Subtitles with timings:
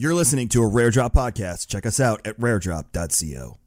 [0.00, 1.66] You're listening to a Rare Drop podcast.
[1.66, 3.58] Check us out at raredrop.co.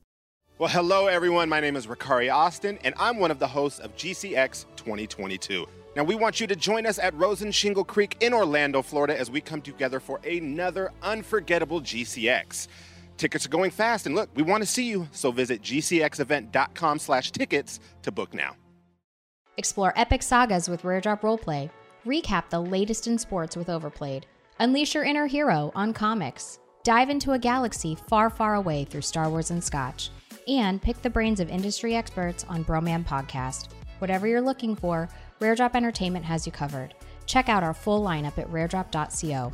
[0.58, 1.48] Well, hello, everyone.
[1.48, 5.68] My name is Ricari Austin, and I'm one of the hosts of GCX 2022.
[5.96, 9.30] Now, we want you to join us at Rosen Shingle Creek in Orlando, Florida, as
[9.30, 12.68] we come together for another unforgettable GCX.
[13.18, 17.32] Tickets are going fast, and look, we want to see you, so visit gcxevent.com slash
[17.32, 18.56] tickets to book now.
[19.58, 21.70] Explore epic sagas with Rare Drop Roleplay.
[22.08, 24.26] Recap the latest in sports with Overplayed.
[24.60, 26.60] Unleash your inner hero on comics.
[26.84, 30.10] Dive into a galaxy far, far away through Star Wars and Scotch.
[30.48, 33.70] And pick the brains of industry experts on Broman Podcast.
[34.00, 35.08] Whatever you're looking for,
[35.40, 36.94] Rare Drop Entertainment has you covered.
[37.26, 39.54] Check out our full lineup at raredrop.co.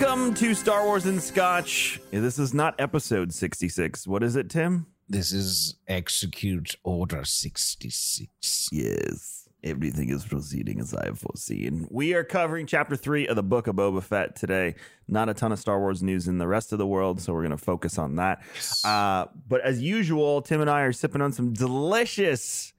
[0.00, 2.00] Welcome to Star Wars and Scotch.
[2.12, 4.06] This is not episode 66.
[4.06, 4.86] What is it, Tim?
[5.08, 8.68] This is Execute Order 66.
[8.70, 9.48] Yes.
[9.64, 11.88] Everything is proceeding as I have foreseen.
[11.90, 14.76] We are covering chapter three of the book of Boba Fett today.
[15.08, 17.42] Not a ton of Star Wars news in the rest of the world, so we're
[17.42, 18.40] going to focus on that.
[18.84, 22.72] Uh, but as usual, Tim and I are sipping on some delicious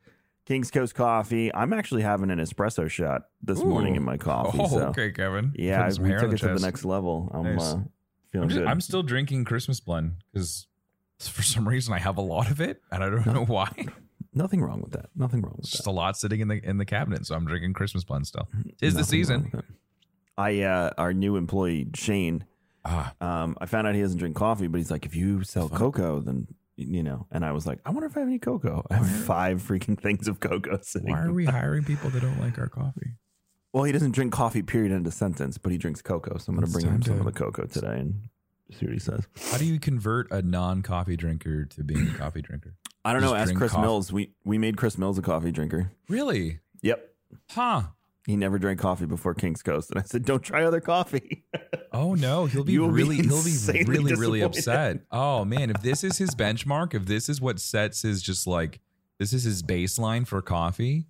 [0.50, 1.54] King's Coast coffee.
[1.54, 4.58] I'm actually having an espresso shot this morning in my coffee.
[4.60, 4.80] Oh, so.
[4.88, 5.54] okay, Kevin.
[5.56, 7.30] Yeah, some we took it to the next level.
[7.34, 7.62] I'm Nice.
[7.62, 7.80] uh,
[8.32, 8.68] feeling I'm, just- good.
[8.68, 10.66] I'm still drinking Christmas blend because
[11.20, 13.72] for some reason I have a lot of it and I don't know why.
[14.34, 15.09] Nothing wrong with that.
[15.16, 15.90] Nothing wrong with It's just that.
[15.90, 18.48] a lot sitting in the in the cabinet, so I'm drinking Christmas blend still.
[18.80, 19.52] Tis the season.
[20.38, 22.44] I uh, our new employee Shane.
[22.86, 25.68] Ah, Um, I found out he doesn't drink coffee, but he's like, if you sell
[25.70, 26.48] cocoa, then
[26.79, 27.28] you know.
[27.31, 28.85] And I was like, I wonder if I have any cocoa.
[28.90, 31.12] I have five freaking things of cocoa sitting.
[31.12, 33.16] why are we hiring people that don't like our coffee?
[33.73, 34.63] Well, he doesn't drink coffee.
[34.63, 34.91] Period.
[34.91, 35.57] End of sentence.
[35.57, 38.00] But he drinks cocoa, so I'm going to bring him some of the cocoa today
[38.00, 38.29] and
[38.72, 39.28] see what he says.
[39.51, 42.75] How do you convert a non-coffee drinker to being a coffee drinker?
[43.06, 43.40] I don't Just know.
[43.40, 43.81] Ask Chris coffee.
[43.81, 44.11] Mills.
[44.11, 45.91] We we made Chris Mills a coffee drinker.
[46.07, 46.59] Really?
[46.81, 47.09] Yep.
[47.51, 47.84] Huh.
[48.29, 51.45] He never drank coffee before King's Coast, and I said, "Don't try other coffee."
[51.91, 55.00] Oh no, he'll be will be really he'll be really really upset.
[55.12, 58.79] Oh man, if this is his benchmark, if this is what sets his just like
[59.17, 61.07] this is his baseline for coffee.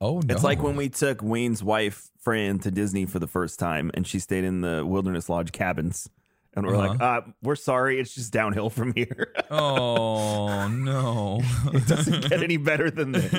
[0.00, 0.34] Oh no.
[0.34, 4.04] It's like when we took Wayne's wife Fran to Disney for the first time, and
[4.04, 6.10] she stayed in the Wilderness Lodge cabins,
[6.56, 9.32] and we're like, uh, "We're sorry, it's just downhill from here.
[9.48, 11.40] Oh no.
[11.72, 13.30] it doesn't get any better than this."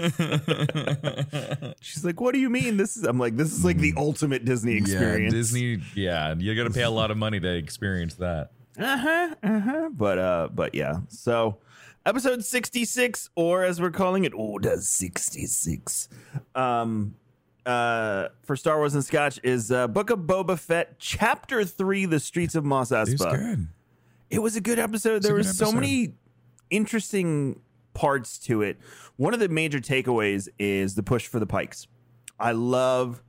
[1.81, 2.77] She's like, "What do you mean?
[2.77, 6.55] This is?" I'm like, "This is like the ultimate Disney experience." Yeah, Disney, yeah, you
[6.55, 8.51] got to pay a lot of money to experience that.
[8.79, 9.35] Uh huh.
[9.43, 9.89] Uh huh.
[9.91, 10.99] But uh, but yeah.
[11.09, 11.57] So,
[12.05, 16.07] episode sixty six, or as we're calling it, Order sixty six.
[16.55, 17.15] Um,
[17.67, 22.19] uh, for Star Wars and Scotch is uh, Book of Boba Fett, Chapter Three: The
[22.19, 23.31] Streets of Mos It was Espa.
[23.31, 23.67] good.
[24.29, 25.23] It was a good episode.
[25.23, 26.13] There were so many
[26.69, 27.59] interesting
[27.93, 28.77] parts to it.
[29.15, 31.87] One of the major takeaways is the push for the Pikes.
[32.39, 33.21] I love.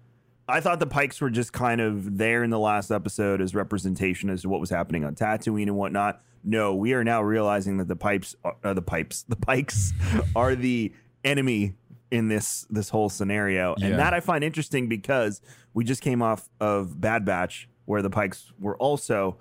[0.48, 4.30] I thought the Pikes were just kind of there in the last episode as representation
[4.30, 6.22] as to what was happening on Tatooine and whatnot.
[6.42, 9.92] no, we are now realizing that the pipes, are, uh, the pipes, the pikes
[10.36, 10.92] are the
[11.24, 11.74] enemy
[12.10, 13.86] in this this whole scenario, Yeah.
[13.88, 15.40] and that I find interesting because
[15.74, 19.38] we just came off of Bad Batch, where the pikes were also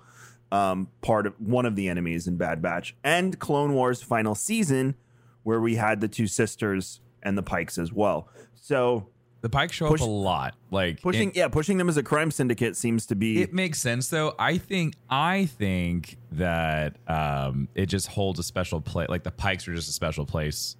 [0.52, 4.94] um, part of one of the enemies in Bad Batch, and Clone Wars final season,
[5.42, 8.28] where we had the two sisters and the pikes as well.
[8.54, 9.08] So
[9.40, 10.54] The Pikes show Push- up a lot.
[10.70, 13.78] Like pushing, it, yeah, pushing them as a crime syndicate seems to be it makes
[13.80, 14.34] sense though.
[14.38, 19.08] I think I think that um it just holds a special place.
[19.08, 20.76] Like the Pikes are just a special place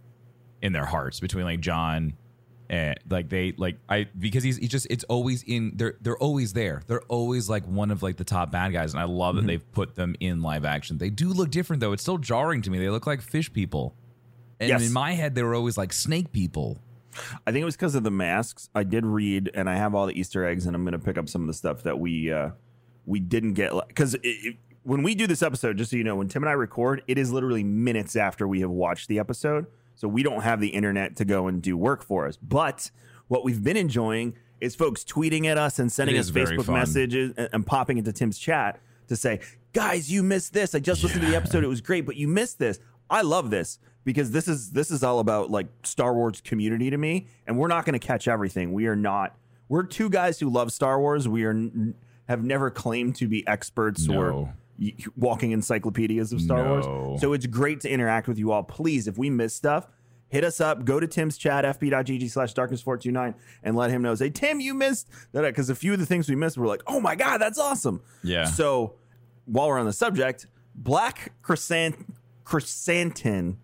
[0.62, 2.14] in their hearts between like John
[2.70, 6.52] and like they like I because he's he just it's always in they're they're always
[6.52, 6.82] there.
[6.86, 9.46] They're always like one of like the top bad guys, and I love Mm-hmm.
[9.46, 10.98] that they've put them in live action.
[10.98, 11.92] They do look different though.
[11.92, 12.78] It's still jarring to me.
[12.78, 13.94] They look like fish people.
[14.60, 14.86] And Yes.
[14.86, 16.78] in my head, they were always like snake people.
[17.46, 18.68] I think it was because of the masks.
[18.74, 21.16] I did read, and I have all the Easter eggs, and I'm going to pick
[21.18, 22.50] up some of the stuff that we uh,
[23.06, 24.14] we didn't get because
[24.82, 27.16] when we do this episode, just so you know, when Tim and I record, it
[27.18, 29.66] is literally minutes after we have watched the episode,
[29.98, 32.36] so we don't have the internet to go and do work for us.
[32.38, 32.90] But
[33.26, 37.48] what we've been enjoying is folks tweeting at us and sending us Facebook messages and,
[37.52, 39.40] and popping into Tim's chat to say,
[39.74, 40.74] "Guys, you missed this.
[40.74, 41.62] I just listened to the episode.
[41.62, 42.78] It was great, but you missed this.
[43.10, 46.96] I love this." Because this is this is all about like Star Wars community to
[46.96, 48.72] me, and we're not going to catch everything.
[48.72, 49.36] We are not.
[49.68, 51.28] We're two guys who love Star Wars.
[51.28, 51.94] We are n-
[52.26, 54.40] have never claimed to be experts or No.
[54.40, 54.52] y-
[55.16, 56.70] walking encyclopedias of Star No.
[56.80, 57.20] Wars.
[57.20, 58.62] So it's great to interact with you all.
[58.62, 59.86] Please, if we miss stuff,
[60.28, 60.84] hit us up.
[60.84, 64.14] Go to Tim's chat, fb.gg slash darkness429, and let him know.
[64.14, 65.42] Say, Tim, you missed that.
[65.42, 68.02] Because a few of the things we missed were like, oh my God, that's awesome.
[68.22, 68.44] Yeah.
[68.44, 68.94] So
[69.46, 72.04] while we're on the subject, Black Chrysant-
[72.44, 73.56] Krrsantan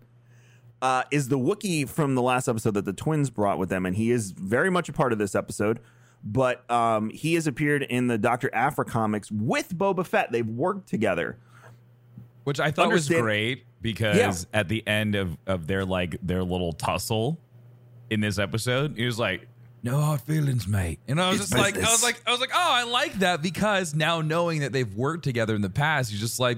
[0.81, 3.95] uh, is the Wookiee from the last episode that the twins brought with them, and
[3.95, 5.79] he is very much a part of this episode.
[6.25, 10.31] But um, he has appeared in the Doctor Aphra comics with Boba Fett.
[10.31, 11.37] They've worked together.
[12.45, 14.17] which I thought was great because
[14.53, 14.59] Yeah.
[14.59, 17.39] at the end of of their like their little tussle
[18.09, 19.47] in this episode, he was like,
[19.83, 21.91] "No hard feelings, mate," and I was It's just like, I business.
[21.91, 25.23] was like, I was like, oh, I like that because now knowing that they've worked
[25.23, 26.57] together in the past, you're just like,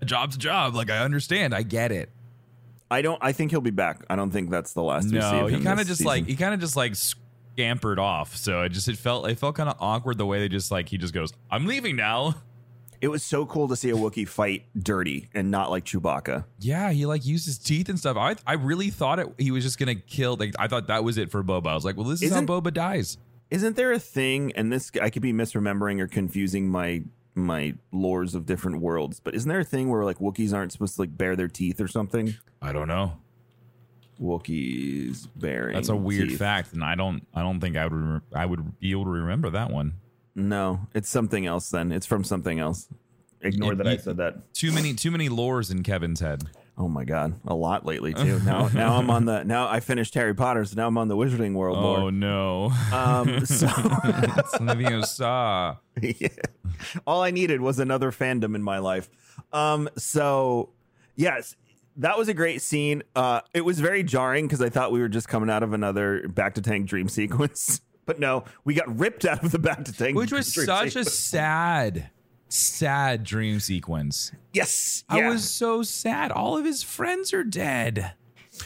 [0.00, 0.74] a job's a job.
[0.74, 2.10] Like I understand, I get it.
[2.90, 3.18] I don't.
[3.22, 4.04] I think he'll be back.
[4.10, 5.04] I don't think that's the last.
[5.04, 6.94] we see No, of he kind of just like he kind of just like
[7.58, 8.36] scampered off.
[8.36, 10.88] So it just it felt it felt kind of awkward the way they just like
[10.88, 12.36] he just goes, "I'm leaving now."
[13.00, 16.44] It was so cool to see a Wookiee fight dirty and not like Chewbacca.
[16.58, 18.16] Yeah, he like used his teeth and stuff.
[18.16, 20.36] I I really thought it he was just gonna kill.
[20.36, 21.68] Like I thought that was it for Boba.
[21.68, 23.18] I was like, well, this is Isn't- how Boba dies.
[23.50, 24.52] Isn't there a thing?
[24.56, 27.02] And this I could be misremembering or confusing my
[27.34, 30.96] my lores of different worlds, but isn't there a thing where like Wookiees aren't supposed
[30.96, 32.34] to like bare their teeth or something?
[32.60, 33.12] I don't know.
[34.20, 35.74] Wookiees bearing.
[35.74, 36.38] That's a weird teeth.
[36.38, 39.10] fact, and I don't I don't think I would rem- I would be able to
[39.10, 39.94] remember that one.
[40.34, 41.70] No, it's something else.
[41.70, 42.88] Then it's from something else.
[43.40, 44.52] Ignore You- that I said that.
[44.54, 46.44] Too many too many lores in Kevin's head.
[46.80, 48.38] Oh my god, a lot lately too.
[48.44, 49.42] Now, now I'm on the.
[49.42, 52.12] Now I finished Harry Potter, so now I'm on the Wizarding World Oh lore.
[52.12, 52.70] no!
[52.92, 55.78] Um, so It's Leviosa.
[56.02, 56.28] yeah.
[57.04, 59.08] all I needed was another fandom in my life.
[59.52, 60.70] Um, so
[61.16, 61.56] yes,
[61.98, 63.02] that was a great scene.
[63.14, 66.22] Uh, it was very jarring because I thought we were just coming out of another
[66.28, 70.32] bacta tank dream sequence, but no, we got ripped out of the bacta tank, which
[70.32, 72.10] was such a sad,
[72.48, 74.32] sad dream sequence.
[74.52, 75.04] yes.
[75.08, 76.32] I was so sad.
[76.32, 78.14] All of his friends are dead.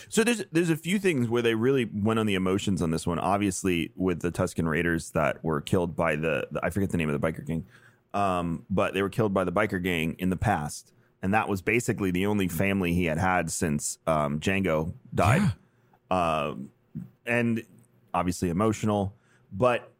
[0.08, 3.06] So there's there's a few things where they really went on the emotions on this
[3.06, 3.19] one.
[3.19, 7.10] Obviously, with the Tusken Raiders that were killed by the, the I forget the name
[7.10, 7.67] of the biker gang,
[8.15, 11.62] um, but they were killed by the biker gang in the past, and that was
[11.62, 15.52] basically the only family he had had since um, Jango died.
[16.10, 16.70] Um,
[17.24, 17.62] and
[18.12, 19.14] obviously emotional,
[19.52, 19.91] but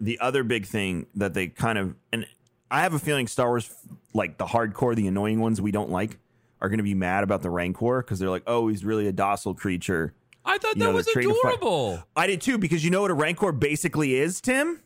[0.00, 2.26] the other big thing that they kind of and
[2.70, 3.70] I have a feeling Star Wars
[4.14, 6.18] like the hardcore, the annoying ones we don't like
[6.60, 9.12] are going to be mad about the Rancor because they're like, oh, he's really a
[9.12, 10.12] docile creature.
[10.44, 11.54] I thought You that know, was they're trained to fight.
[11.56, 12.04] adorable.
[12.14, 14.82] I did too because you know what a Rancor basically is, Tim?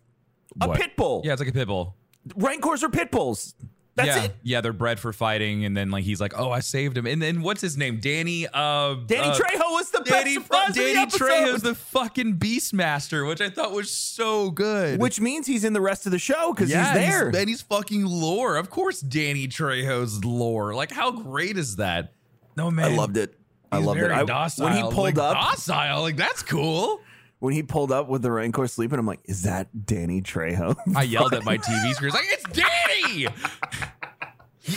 [0.60, 0.78] A What?
[0.80, 1.22] pit bull.
[1.24, 1.96] Yeah, it's like a pit bull.
[2.36, 3.54] Rancors are pit bulls.
[3.94, 4.36] That's yeah, it.
[4.42, 7.20] yeah, they're bred for fighting, and then like he's like, "Oh, I saved him," and
[7.20, 8.00] then what's his name?
[8.00, 8.46] Danny.
[8.46, 11.10] Uh, Danny uh, Trejo was the Danny, best surprise of the Danny.
[11.10, 14.98] Trejo's the fucking Beastmaster, which I thought was so good.
[14.98, 17.28] which means he's in the rest of the show because yeah, he's there.
[17.28, 18.56] and he's fucking lore.
[18.56, 20.74] Of course, Danny Trejo's lore.
[20.74, 22.14] Like, how great is that?
[22.56, 23.38] No man, I loved it.
[23.70, 24.10] I He's loved it.
[24.10, 24.64] I- docile.
[24.66, 26.00] when he pulled like, up, docile.
[26.02, 27.00] Like that's cool.
[27.42, 30.76] When he pulled up with the Rancor sleeping, I'm like, is that Danny Trejo?
[30.96, 32.12] I yelled at my TV screen.
[32.12, 33.26] Like it's Danny.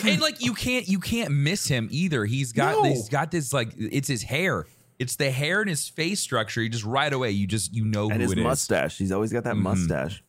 [0.11, 2.25] and like you can't you can't miss him either.
[2.25, 2.89] He's got No.
[2.89, 4.65] he's got this like it's his hair.
[4.97, 6.59] It's the hair and his face structure.
[6.63, 8.43] You just right away you just you know and who his it is.
[8.43, 8.97] mustache.
[8.97, 9.61] He's always got that Mhm.
[9.61, 10.23] mustache.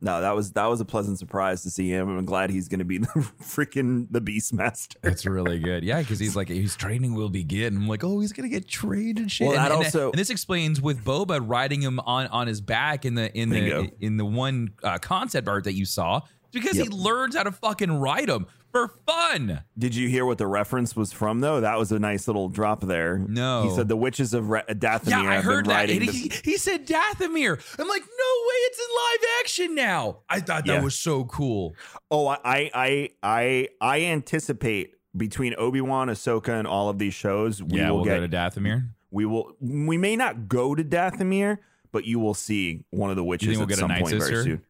[0.00, 2.08] No, that was that was a pleasant surprise to see him.
[2.18, 3.06] I'm glad he's going to be the
[3.42, 4.96] freaking the Beastmaster.
[5.02, 5.84] It's really good.
[5.84, 7.76] Yeah, because he's like, his training will begin.
[7.76, 9.46] I'm like, oh, he's gonna get trained and shit.
[9.48, 12.60] Well, and, that and- also- and this explains with Boba riding him on on his
[12.60, 13.82] back in the in Bingo.
[13.84, 16.20] the in the one uh, concept art that you saw,
[16.52, 16.86] because Yep.
[16.88, 19.62] he learns how to fucking ride him for fun.
[19.78, 21.60] Did you hear what the reference was from though?
[21.60, 23.18] That was a nice little drop there.
[23.18, 23.62] No.
[23.62, 25.22] he said the witches of Re- Dathomir.
[25.22, 25.88] Yeah, I heard that.
[25.88, 25.98] He,
[26.44, 27.58] he said, Dathomir.
[27.78, 30.18] I'm like, no way, it's in live action now.
[30.28, 30.82] I thought that Yeah.
[30.82, 31.74] was so cool.
[32.10, 37.62] Oh, I, I, I, I, anticipate between Obi Wan, Ahsoka, and all of these shows,
[37.62, 38.20] we yeah, will we'll get.
[38.20, 38.88] go to Dathomir.
[39.10, 39.56] we will.
[39.60, 41.58] We may not go to Dathomir,
[41.92, 44.62] but you will see one of the witches we'll at get some point very soon.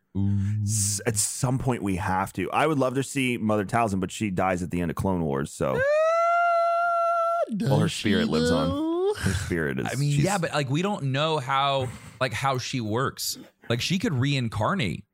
[0.62, 2.50] S- At some point, we have to.
[2.50, 5.23] I would love to see Mother Talzin, but she dies at the end of Clone
[5.23, 5.80] Wars, so
[7.61, 9.14] well, her spirit lives on.
[9.18, 9.87] Her spirit is.
[9.90, 11.88] I mean, she's- yeah, but like we don't know how
[12.20, 13.38] like how she works.
[13.68, 15.04] Like she could reincarnate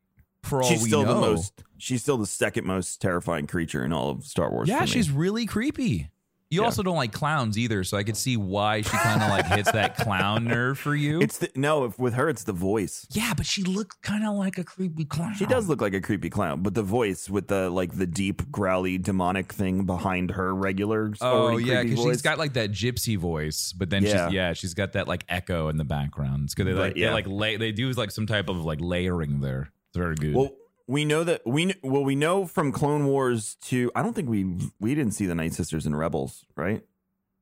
[0.43, 1.15] for all she's we still know.
[1.15, 1.63] the most.
[1.79, 4.69] She's still the second most terrifying creature in all of Star Wars.
[4.69, 4.91] yeah, for me.
[4.91, 6.09] she's really creepy.
[6.53, 6.67] You Yeah.
[6.67, 9.73] also don't like clowns either, so I could see why she kind of like hits
[9.73, 11.21] that clown nerve for you.
[11.23, 11.85] It's the no.
[11.85, 13.07] If with her, it's the voice.
[13.11, 15.33] yeah, but she looked kind of like a creepy clown.
[15.35, 18.51] She does look like a creepy clown, but the voice with the like the deep
[18.51, 21.13] growly demonic thing behind her regular.
[21.23, 24.27] Oh yeah, because she's got like that gypsy voice, but then Yeah.
[24.27, 26.45] she's yeah, she's got that like echo in the background.
[26.45, 26.67] It's good.
[26.67, 27.09] They But, like yeah.
[27.09, 29.73] they like lay, they do like some type of like layering there.
[29.89, 30.35] It's very good.
[30.35, 30.51] Well,
[30.87, 34.45] we know that we well we know from Clone Wars to I don't think we
[34.81, 36.83] we didn't see the Night Sisters in Rebels, right?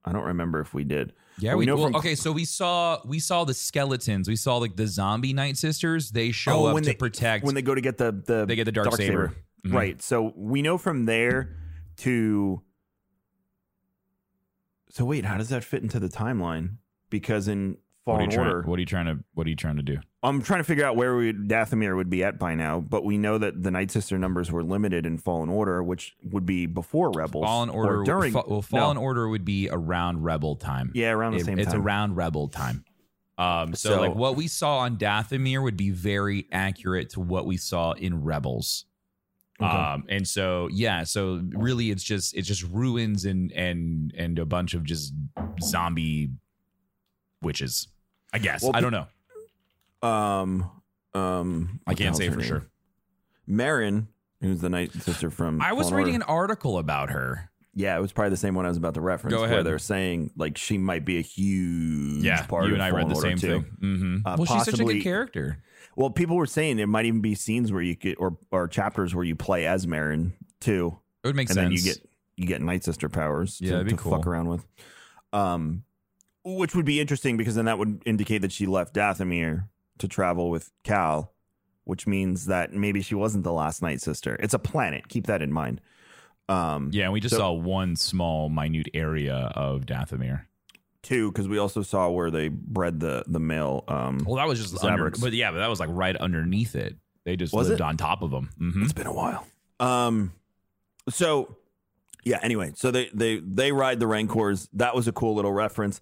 [0.04, 1.12] I don't remember if we did.
[1.38, 2.14] Yeah, But we, know well, from- okay.
[2.14, 4.28] So we saw we saw the skeletons.
[4.28, 6.10] We saw like the zombie night sisters.
[6.10, 7.44] They show Oh, up when to they- protect.
[7.44, 9.34] when they go to get the the They get the Darksaber.
[9.66, 9.72] Mhm.
[9.74, 10.02] right?
[10.02, 11.56] So we know from there
[11.98, 12.62] to.
[14.90, 16.76] So wait, how does that fit into the timeline?
[17.10, 17.76] Because in
[18.10, 19.76] what are, Fallen you trying, Order, what are you trying to What are you trying
[19.76, 19.98] to do?
[20.22, 23.16] I'm trying to figure out where we Dathomir would be at by now, but we
[23.16, 27.10] know that the Night Sister numbers were limited in Fallen Order, which would be before
[27.12, 27.44] Rebels.
[27.44, 28.02] Fallen or Order.
[28.04, 28.32] during.
[28.32, 29.02] fa- well, Fallen no.
[29.02, 30.90] Order would be around Rebel time.
[30.94, 31.80] Yeah, around the It- same it's time.
[31.82, 32.84] around Rebel time.
[33.38, 37.46] Um, so, So- like what we saw on Dathomir would be very accurate to what
[37.46, 38.84] we saw in Rebels.
[39.62, 39.68] Okay.
[39.70, 44.46] Um, and so yeah, so really it's just it's just ruins and and and a
[44.46, 45.12] bunch of just
[45.62, 46.30] zombie
[47.42, 47.88] witches.
[48.32, 49.06] I guess Well, I don't know.
[50.08, 50.70] Um,
[51.14, 52.46] um, I can't say for name?
[52.48, 52.66] sure.
[53.46, 54.08] Marin,
[54.40, 55.60] who's the Night Sister from.
[55.60, 57.50] I was reading an article about her.
[57.74, 59.34] Yeah, it was probably the same one I was about to reference.
[59.34, 59.66] Go Where ahead.
[59.66, 62.90] they're saying like she might be a huge part of Yeah, part you and I
[62.90, 63.62] read the same too.
[63.62, 63.76] thing.
[63.80, 65.62] hmm Uh, well, she's such a good character.
[65.96, 69.14] Well, people were saying there might even be scenes where you could or or chapters
[69.14, 71.64] where you play as Marin too, It would make and sense.
[71.64, 73.58] And then you get you get Night Sister powers.
[73.60, 74.12] Yeah, to, to cool.
[74.12, 74.66] fuck around with.
[75.32, 75.84] Um,
[76.44, 79.68] which would be interesting because then that would indicate that she left Dathomir
[79.98, 81.32] to travel with Cal,
[81.84, 84.36] which means that maybe she wasn't the last Night Sister.
[84.40, 85.08] It's a planet.
[85.08, 85.80] Keep that in mind.
[86.48, 90.46] Um, yeah, and we just So- saw one small, minute area of Dathomir.
[91.02, 93.84] Two, because we also saw where they bred the the male.
[93.88, 96.96] Um, Well, that was just under, but yeah, but that was like right underneath it.
[97.24, 97.84] They just Was lived it?
[97.84, 98.50] on top of them.
[98.58, 99.46] hmm It's been a while.
[99.78, 100.32] Um,
[101.08, 101.56] so
[102.24, 102.38] yeah.
[102.42, 104.68] Anyway, so they they they ride the Rancors.
[104.72, 106.00] That was a cool little reference.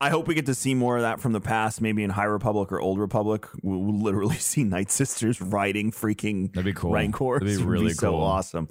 [0.00, 1.80] I hope we get to see more of that from the past.
[1.80, 6.52] Maybe in High Republic or Old Republic, we'll, we'll literally see Night Sisters riding freaking
[6.52, 6.92] That'd be cool.
[6.92, 7.40] Rancors.
[7.40, 8.68] That'd be It would really so awesome.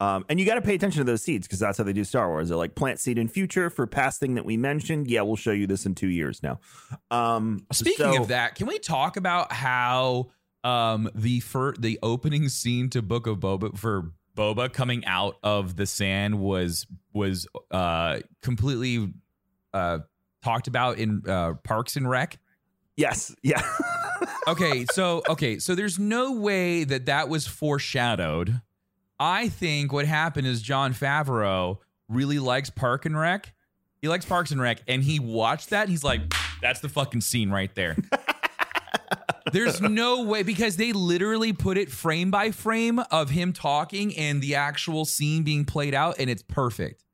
[0.00, 2.04] Um, and you got to pay attention to those seeds because that's how they do
[2.04, 2.48] Star Wars.
[2.48, 5.08] They're like plant seed in future for past thing that we mentioned.
[5.08, 6.60] Yeah, we'll show you this in two years now.
[7.10, 10.30] Um, Speaking so- of that, can we talk about how
[10.64, 15.76] um the fir- the opening scene to Book of Boba for Boba coming out of
[15.76, 19.12] the sand was was uh completely
[19.74, 19.98] uh
[20.42, 22.38] talked about in uh Parks and Rec?
[22.96, 23.62] yes, yeah.
[24.48, 28.60] okay, so okay, so there's no way that that was foreshadowed.
[29.18, 31.78] I think what happened is Jon Favreau
[32.08, 33.52] really likes Park and Rec.
[34.02, 35.82] He likes Parks and Rec, and he watched that.
[35.82, 36.20] And he's like,
[36.60, 37.96] "That's the fucking scene right there."
[39.52, 44.42] There's no way because they literally put it frame by frame of him talking and
[44.42, 47.04] the actual scene being played out, and it's perfect.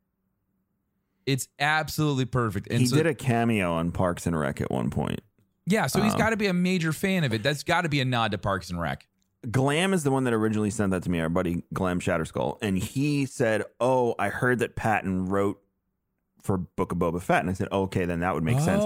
[1.27, 2.69] It's absolutely perfect.
[2.71, 5.21] And he so, did a cameo on Parks and Rec at one point.
[5.67, 7.43] yeah, so he's um, got to be a major fan of it.
[7.43, 9.07] That's got to be a nod to Parks and Rec.
[9.51, 12.59] Glam is the one that originally sent that to me, our buddy Glam Shatterskull.
[12.62, 15.61] And he said, Oh, I heard that Patton wrote
[16.43, 17.41] for Book of Boba Fett.
[17.41, 18.85] And I said, Okay, then that would make sense.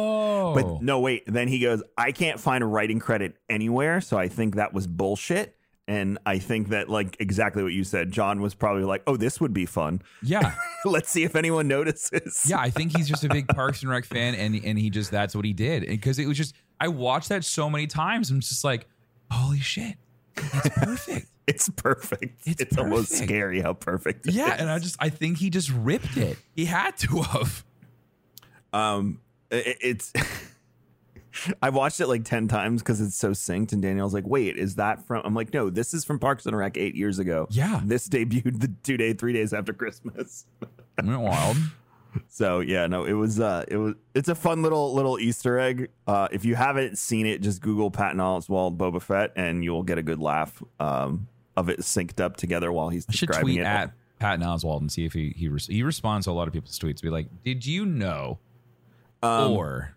[0.65, 0.75] Oh.
[0.77, 1.25] But no, wait.
[1.27, 4.01] Then he goes, I can't find a writing credit anywhere.
[4.01, 5.53] So I think that was bullshit.
[5.89, 9.41] And I think that, like, exactly what you said, Jon was probably like, Oh, this
[9.41, 10.03] would be fun.
[10.21, 12.43] yeah, Let's see if anyone notices.
[12.49, 12.59] yeah.
[12.59, 15.37] I think he's just a big Parks and Rec fan, and and he just that's
[15.37, 18.31] what he did because it was just I watched that so many times.
[18.33, 18.89] I'm just like,
[19.31, 19.95] holy shit,
[20.37, 21.27] It's perfect.
[21.47, 22.41] It's perfect.
[22.49, 24.27] It's, It's almost scary how perfect.
[24.27, 24.61] it yeah, is.
[24.63, 26.37] and I just I think he just ripped it.
[26.57, 27.65] He had to have.
[28.73, 29.21] um,
[29.53, 30.13] it, it's.
[31.63, 34.77] I watched it like ten times because it's so synced, and Danielle's like, "Wait, is
[34.77, 37.81] that from?" I'm like, "No, this is from Parks and Rec eight years ago." Yeah.
[37.85, 40.47] this debuted the two day, three days after Christmas.
[41.05, 41.57] Went wild.
[42.29, 45.91] So yeah, no, it was uh it was it's a fun little little Easter egg.
[46.07, 49.99] Uh if you haven't seen it, just Google Patton Oswalt Boba Fett and you'll get
[49.99, 53.61] a good laugh um of it synced up together while he's I should describing tweet
[53.61, 53.67] it.
[53.67, 56.55] at Patton Oswalt and see if he he res- he responds to a lot of
[56.55, 57.03] people's tweets.
[57.03, 58.39] Be like, did you know?
[59.23, 59.95] Um, or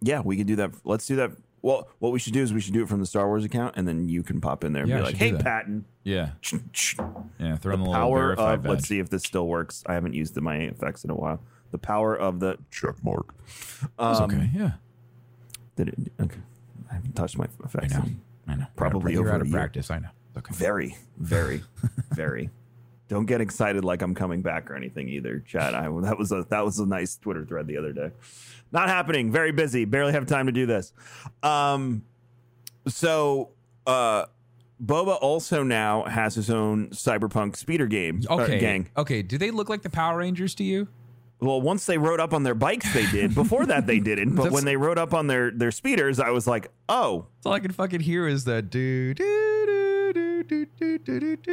[0.00, 0.72] yeah, we can do that.
[0.84, 1.32] Let's do that.
[1.62, 3.74] Well, what we should do is we should do it from the Star Wars account
[3.76, 5.30] and then you can pop in there and Yeah, be I like, should do "Hey
[5.32, 5.42] that.
[5.44, 6.30] Patton, yeah,
[7.40, 9.82] yeah, throw in the, little power verified of let's see if this still works.
[9.86, 11.40] I haven't used the my effects in a while.
[11.72, 13.34] The power of the check mark.
[13.46, 14.50] It's Um, okay.
[14.54, 14.72] Yeah,
[15.74, 16.38] Did it okay.
[16.90, 17.74] I haven't touched my effects.
[17.74, 17.94] I effects.
[17.94, 18.14] know.
[18.46, 18.66] I know.
[18.76, 19.56] Probably you're over out a of year.
[19.58, 19.90] practice.
[19.90, 20.08] I know.
[20.28, 20.54] It's okay.
[20.54, 21.64] Very, very,
[22.12, 22.50] very.
[23.08, 25.74] Don't get excited like I'm coming back or anything either, Chad.
[25.74, 28.10] I that was a that was a nice Twitter thread the other day.
[28.72, 29.30] Not happening.
[29.30, 29.84] Very busy.
[29.84, 30.92] Barely have time to do this.
[31.42, 32.02] Um,
[32.88, 33.50] so
[33.86, 34.26] uh,
[34.84, 38.90] Boba also now has his own cyberpunk speeder game uh, Okay, gang.
[38.96, 39.22] okay.
[39.22, 40.88] Do they look like the Power Rangers to you?
[41.38, 43.34] Well, once they rode up on their bikes, they did.
[43.34, 44.34] Before that, they didn't.
[44.36, 47.52] But when they rode up on their their speeders, I was like, oh, That's all
[47.52, 49.75] I can fucking hear is the do do do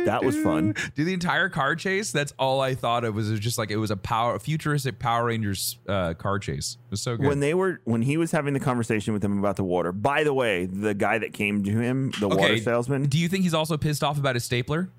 [0.06, 0.76] That was fun.
[0.96, 2.12] Do the entire car chase.
[2.12, 4.40] That's all I thought of was it was just like it was a power a
[4.40, 6.78] futuristic Power Rangers uh, car chase.
[6.88, 7.28] It was so good.
[7.28, 9.92] when they were when he was having the conversation with him about the water.
[9.92, 13.06] By the way, the guy that came to him, the water salesman.
[13.06, 14.90] Do you think he's also pissed off about his stapler?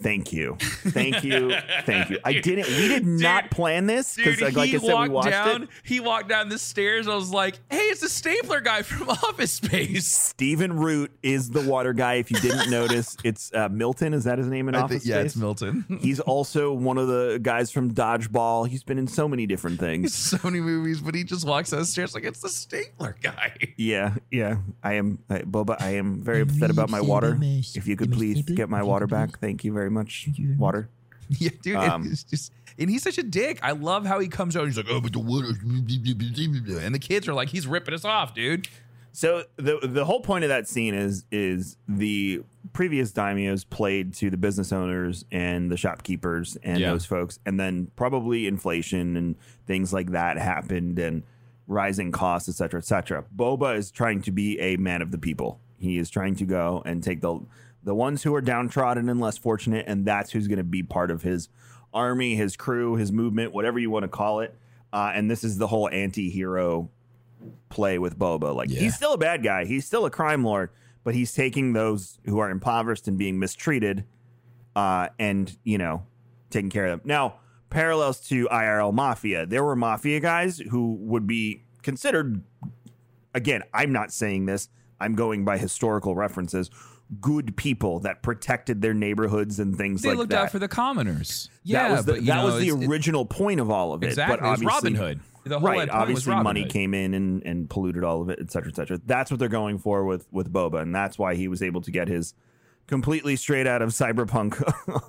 [0.00, 2.18] Thank you, thank you, thank you.
[2.24, 2.68] I didn't.
[2.68, 5.62] We did not plan this because, like, like I said, we watched down.
[5.64, 5.68] it.
[5.82, 7.08] He walked down the stairs.
[7.08, 11.62] I was like, "Hey, it's the stapler guy from Office Space." Stephen Root is the
[11.68, 12.14] water guy.
[12.14, 14.14] If you didn't notice, it's uh, Milton.
[14.14, 15.84] Is that his name in I Office think- yeah, it's Milton.
[16.00, 18.68] He's also one of the guys from Dodgeball.
[18.68, 20.14] He's been in so many different things.
[20.14, 23.52] so many movies, but he just walks down the stairs like it's the stapler guy.
[23.76, 24.58] Yeah, yeah.
[24.82, 25.80] I am, I, Boba.
[25.80, 27.36] I am very upset about my water.
[27.40, 30.28] If you could please get my water back, thank you very much.
[30.58, 30.88] Water.
[31.30, 33.58] Yeah, dude, Um, it's just and he's such a dick.
[33.62, 34.60] I love how he comes out.
[34.64, 38.04] and He's like, "Oh, but the water," and the kids are like, "He's ripping us
[38.04, 38.66] off, dude."
[39.12, 44.30] So the the whole point of that scene is is the previous daimyos played to
[44.30, 46.92] the business owners and the shopkeepers and Yeah.
[46.92, 49.34] those folks, and then probably inflation and
[49.66, 51.24] things like that happened and
[51.66, 53.24] rising costs, et cetera, et cetera.
[53.36, 55.60] Boba is trying to be a man of the people.
[55.78, 57.38] He is trying to go and take the
[57.88, 61.10] the ones who are downtrodden and less fortunate, and that's who's going to be part
[61.10, 61.48] of his
[61.94, 64.54] army, his crew, his movement, whatever you want to call it.
[64.92, 66.90] Uh, and this is the whole anti-hero
[67.70, 68.54] play with Boba.
[68.54, 68.80] Like Yeah.
[68.80, 69.64] he's still a bad guy.
[69.64, 70.68] He's still a crime lord,
[71.02, 74.04] but he's taking those who are impoverished and being mistreated,
[74.76, 76.02] uh, and you know,
[76.50, 77.00] taking care of them.
[77.08, 77.36] Now,
[77.70, 82.42] parallels to IRL Mafia, there were mafia guys who would be considered.
[83.34, 84.68] Again, I'm not saying this.
[85.00, 86.70] I'm going by historical references.
[87.20, 91.48] Good people that protected their neighborhoods and things They like looked out for the commoners.
[91.64, 93.94] Yeah, that was the, but that know, was the it's- it- original point of all
[93.94, 94.08] of it.
[94.08, 95.20] Exactly, But obviously, Robin Hood.
[95.44, 95.88] The whole right.
[95.88, 96.70] Obviously, money Hood.
[96.70, 99.00] came in and, and polluted all of it, et cetera, et cetera.
[99.06, 101.90] That's what they're going for with with Boba, and that's why he was able to
[101.90, 102.34] get his
[102.86, 104.60] completely straight out of cyberpunk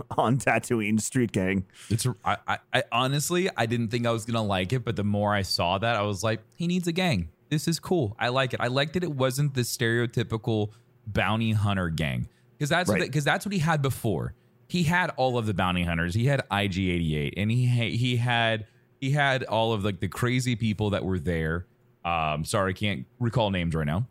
[0.18, 1.66] on Tatooine street gang.
[1.90, 5.04] It's I, I, I honestly I didn't think I was gonna like it, but the
[5.04, 7.28] more I saw that, I was like, he needs a gang.
[7.50, 8.16] This is cool.
[8.18, 8.62] I like it.
[8.62, 10.70] I liked that it wasn't the stereotypical
[11.14, 13.02] bounty hunter gang because that's Right.
[13.02, 14.34] because that's what he had before.
[14.68, 16.14] He had all of the bounty hunters.
[16.14, 17.66] He had IG88, and he
[17.98, 18.68] he had
[19.02, 21.66] he had all of like the crazy people that were there.
[22.06, 24.08] Um, sorry, I can't recall names right now.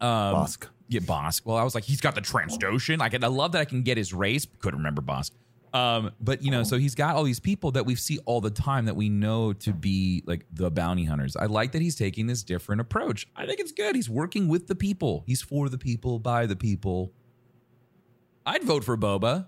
[0.00, 0.66] Um, Bosk.
[0.88, 1.42] Yeah, Bosk.
[1.44, 3.00] Well, I was like, he's got the Trandoshan.
[3.00, 4.46] I can, I love that I can get his race.
[4.60, 5.30] Couldn't remember Bosk.
[5.74, 8.50] Um, but you know, so he's got all these people that we see all the
[8.50, 11.34] time that we know to be like the bounty hunters.
[11.34, 13.26] I like that he's taking this different approach.
[13.34, 13.96] I think it's good.
[13.96, 15.24] He's working with the people.
[15.26, 17.12] He's for the people, by the people.
[18.46, 19.46] I'd vote for Boba.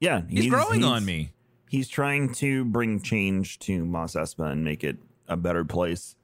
[0.00, 1.32] Yeah, He's, growing on me.
[1.70, 6.16] He's trying to bring change to Mos Espa and make it a better place.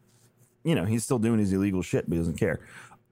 [0.64, 2.60] You know, he's still doing his illegal shit, but he doesn't care.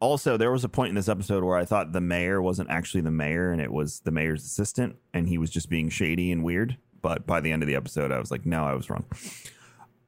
[0.01, 3.01] Also, there was a point in this episode where I thought the mayor wasn't actually
[3.01, 6.45] the mayor and it was the mayor's assistant, and he was just being shady and
[6.45, 6.77] weird.
[7.01, 9.05] But by the end of the episode, I was like, no, I was wrong.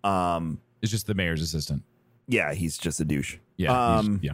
[0.05, 1.83] Um, It's just the mayor's assistant.
[2.27, 3.37] yeah, he's just a douche.
[3.57, 4.33] Yeah, Um, yeah.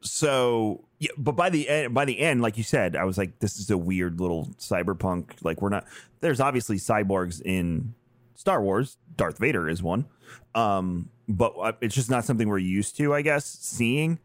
[0.00, 3.38] so yeah, but by the end, by the end, like you said, I was like,
[3.40, 5.42] this is a weird little cyberpunk.
[5.42, 5.84] Like we're not.
[6.20, 7.94] There's obviously cyborgs in
[8.34, 8.96] Star Wars.
[9.16, 10.06] Darth Vader is one,
[10.54, 13.14] um, but uh, it's just not something we're used to.
[13.14, 14.18] I guess seeing.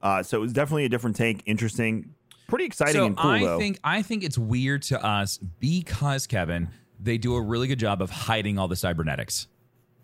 [0.00, 1.42] Uh, so it was definitely a different take.
[1.46, 2.14] Interesting.
[2.48, 3.58] pretty exciting so and cool I though.
[3.58, 6.68] think I think it's weird to us because Kevin,
[7.00, 9.46] they do a really good job of hiding all the cybernetics.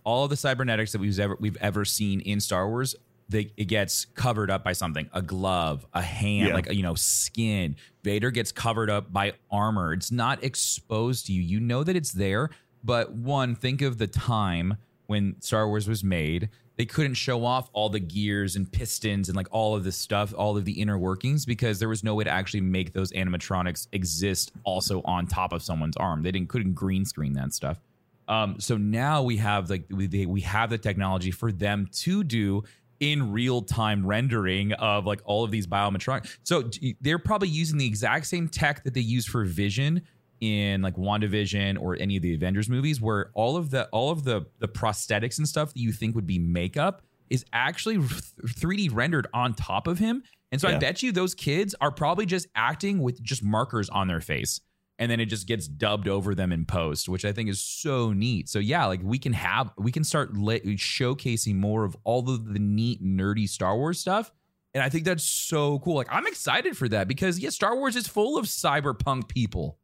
[0.05, 2.95] All the cybernetics that we've ever we've ever seen in Star Wars,
[3.29, 6.55] they it gets covered up by something, a glove, a hand, Yeah.
[6.55, 7.77] like you know, skin.
[8.05, 9.93] Vader gets covered up by armor.
[9.93, 11.43] It's not exposed to you.
[11.43, 12.49] You know that it's there,
[12.83, 16.49] but one, think of the time when Star Wars was made.
[16.77, 20.33] They couldn't show off all the gears and pistons and like all of this stuff,
[20.37, 23.89] all of the inner workings, because there was no way to actually make those animatronics
[23.93, 26.23] exist also on top of someone's arm.
[26.23, 27.81] They didn't couldn't green screen that stuff.
[28.29, 32.63] Um, so now we have like we we have the technology for them to do
[33.01, 36.37] in real time rendering of like all of these biometronics.
[36.45, 40.03] So they're probably using the exact same tech that they use for Vision
[40.41, 44.25] in like WandaVision or any of the Avengers movies, where all of the all of
[44.25, 49.27] the the prosthetics and stuff that you think would be makeup is actually 3D rendered
[49.35, 50.23] on top of him.
[50.51, 54.09] And so I bet you those kids are probably just acting with just markers on
[54.09, 54.63] their face
[54.99, 58.13] and then it just gets dubbed over them in post, which I think is so
[58.13, 58.49] neat.
[58.49, 62.59] So yeah, like we can have we can start showcasing more of all of the
[62.59, 64.33] neat nerdy Star Wars stuff.
[64.75, 65.95] And I think that's so cool.
[65.95, 69.79] Like I'm excited for that because yeah, Star Wars is full of cyberpunk people.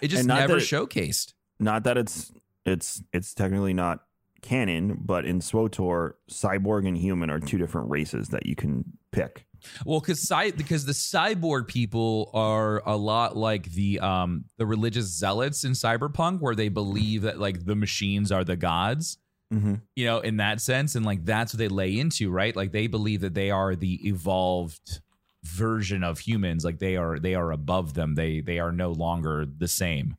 [0.00, 1.34] It just never it- showcased.
[1.58, 2.32] not that it's
[2.66, 4.00] it's it's technically not
[4.42, 9.46] canon, but in SWOTOR, cyborg and human are two different races that you can pick.
[9.84, 15.06] Well, because cy- because the cyborg people are a lot like the um the religious
[15.06, 19.18] zealots in cyberpunk, where they believe that like the machines are the gods.
[19.52, 19.74] Mm-hmm.
[19.96, 20.94] you know, in that sense.
[20.94, 22.54] And like that's what they lay into, right?
[22.54, 25.00] Like they believe that they are the evolved
[25.42, 26.64] version of humans.
[26.64, 28.14] Like they are they are above them.
[28.14, 30.16] They they are no longer the same.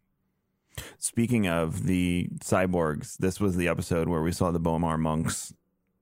[0.97, 5.53] Speaking of the cyborgs, this was the episode where we saw the B'omarr monks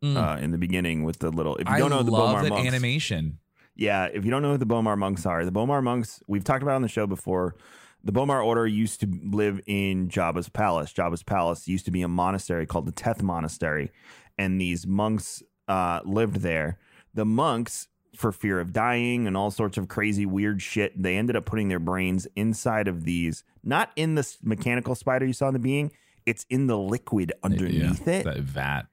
[0.04, 1.56] uh, in the beginning with the little.
[1.56, 1.76] If you Mm.
[1.76, 3.40] I don't know the love B'omarr that monks, animation.
[3.76, 6.64] Yeah, if you don't know who the B'omarr monks are, the B'omarr monks we've talked
[6.64, 7.56] about on the show before.
[8.04, 10.94] The B'omarr Order used to live in Jabba's palace.
[10.94, 13.92] Jabba's palace used to be a monastery called the Teth Monastery,
[14.38, 16.78] and these monks uh, lived there.
[17.14, 17.88] The monks,
[18.20, 21.70] for fear of dying and all sorts of crazy weird shit, they ended up putting
[21.70, 25.90] their brains inside of these, not in the mechanical spider you saw in the being.
[26.26, 28.84] It's in the liquid underneath Yeah, it That vat.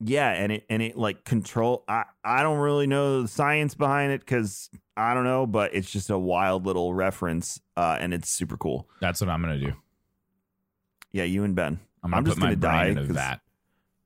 [0.00, 4.12] yeah and it and it like control i i don't really know the science behind
[4.12, 8.30] it because i don't know but it's just a wild little reference uh and it's
[8.30, 9.72] super cool That's what I'm gonna do.
[11.10, 13.40] yeah you and ben I'm gonna I'm just gonna die in a vat.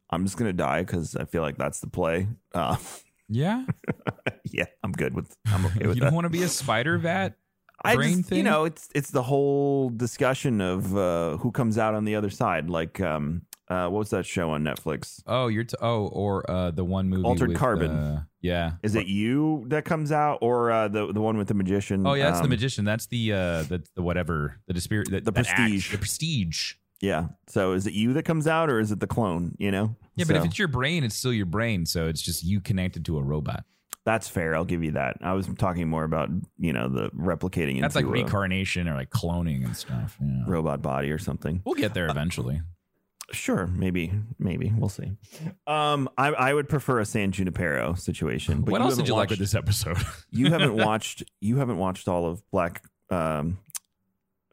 [0.08, 2.76] i'm just gonna die because i feel like that's the play uh
[3.32, 3.64] Yeah.
[4.44, 5.96] yeah i'm good with i'm okay with.
[5.96, 7.36] you don't that want to be a spider vat
[7.84, 8.38] I brain just, thing?
[8.38, 12.30] you know it's it's the whole discussion of uh who comes out on the other
[12.30, 16.48] side like um uh what was that show on netflix Oh, you're t- oh, or
[16.50, 17.90] uh the one movie Altered with, Carbon.
[17.90, 18.72] uh, yeah.
[18.82, 22.14] is it you that comes out or uh the the one with the magician Oh
[22.14, 22.84] yeah, that's the Um, magician.
[22.84, 25.90] That's the uh the, the whatever the spirit the, The that act, Prestige.
[25.92, 26.74] the prestige.
[27.02, 27.26] Yeah.
[27.48, 29.54] So is it you that comes out or is it the clone?
[29.58, 29.96] You know?
[30.16, 31.84] Yeah, but if it's your brain, it's still your brain.
[31.84, 33.64] So it's just you connected to a robot.
[34.04, 34.54] that's fair.
[34.54, 35.16] I'll give you that.
[35.20, 39.64] I was talking more about, you know, the replicating That's like reincarnation or like cloning
[39.64, 40.16] and stuff.
[40.20, 40.44] Yeah.
[40.46, 41.60] robot body or something.
[41.64, 42.60] We'll get there eventually.
[43.32, 43.66] Sure.
[43.66, 44.12] Maybe.
[44.38, 44.72] Maybe.
[44.76, 45.12] We'll see.
[45.66, 48.60] Um, I, I would prefer a San Junipero situation.
[48.60, 49.96] But what else did you like with this episode?
[50.30, 53.58] you haven't watched you haven't watched all of Black um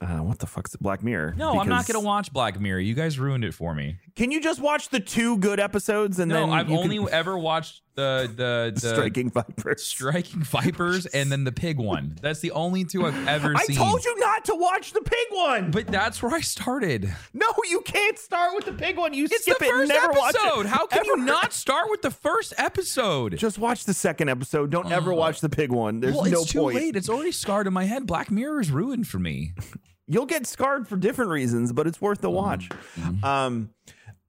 [0.02, 0.82] uh, what the fuck's it?
[0.82, 1.34] Black Mirror?
[1.38, 2.80] no, I'm not going to watch Black Mirror.
[2.80, 3.98] You guys ruined it for me.
[4.16, 7.10] Can you just watch the two good episodes and No, then I've you only can-
[7.10, 9.84] ever watched the the, the Striking Vipers?
[9.86, 12.18] Striking Vipers and then the pig one.
[12.22, 13.78] That's the only two I've ever I seen.
[13.78, 15.72] I told you not to watch the pig one.
[15.72, 17.14] But that's where I started.
[17.34, 19.14] No, you can't start with the pig one.
[19.14, 19.70] You It's skip the it.
[19.70, 20.42] first never watch it.
[20.46, 20.66] episode.
[20.68, 23.38] How can you not start with the first episode?
[23.38, 24.70] Just watch the second episode.
[24.70, 26.00] Don't ever watch the pig one.
[26.00, 26.76] There's Uh, well, no it's too point.
[26.78, 26.96] late.
[26.96, 28.06] It's already scarred in my head.
[28.06, 29.52] Black Mirror is ruined for me.
[30.12, 32.70] You'll get scarred for different reasons, but it's worth the watch.
[32.70, 33.24] Mm-hmm.
[33.24, 33.70] Um,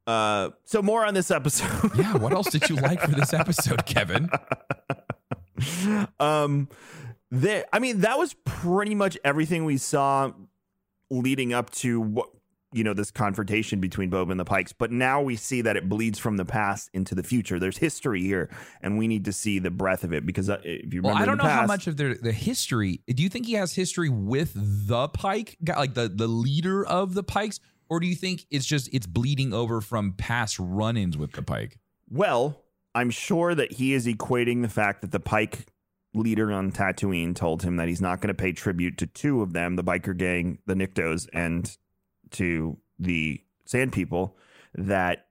[0.07, 1.91] uh, so more on this episode.
[1.97, 4.29] Yeah, what else did you like for this episode, Kevin?
[6.21, 6.69] um,
[7.33, 10.33] I mean, that was pretty much everything we saw
[11.11, 12.29] leading up to what
[12.73, 14.73] you know this confrontation between Boba and the Pikes.
[14.73, 17.59] But now we see that it bleeds from the past into the future.
[17.59, 18.49] There's history here,
[18.81, 21.23] and we need to see the breadth of it because uh, if you remember, Well,
[21.23, 23.03] I don't know how much of the the history.
[23.09, 27.23] Do you think he has history with the Pike, like the the leader of the
[27.23, 31.43] Pikes, or do you think it's just it's bleeding over from past run-ins with the
[31.43, 31.79] Pike?
[32.09, 32.63] Well,
[32.95, 35.67] I'm sure that he is equating the fact that the Pike
[36.15, 39.53] leader on Tatooine told him that he's not going to pay tribute to two of
[39.53, 41.77] them, the biker gang, the Niktos, and
[42.33, 44.37] to the Sand People,
[44.75, 45.27] that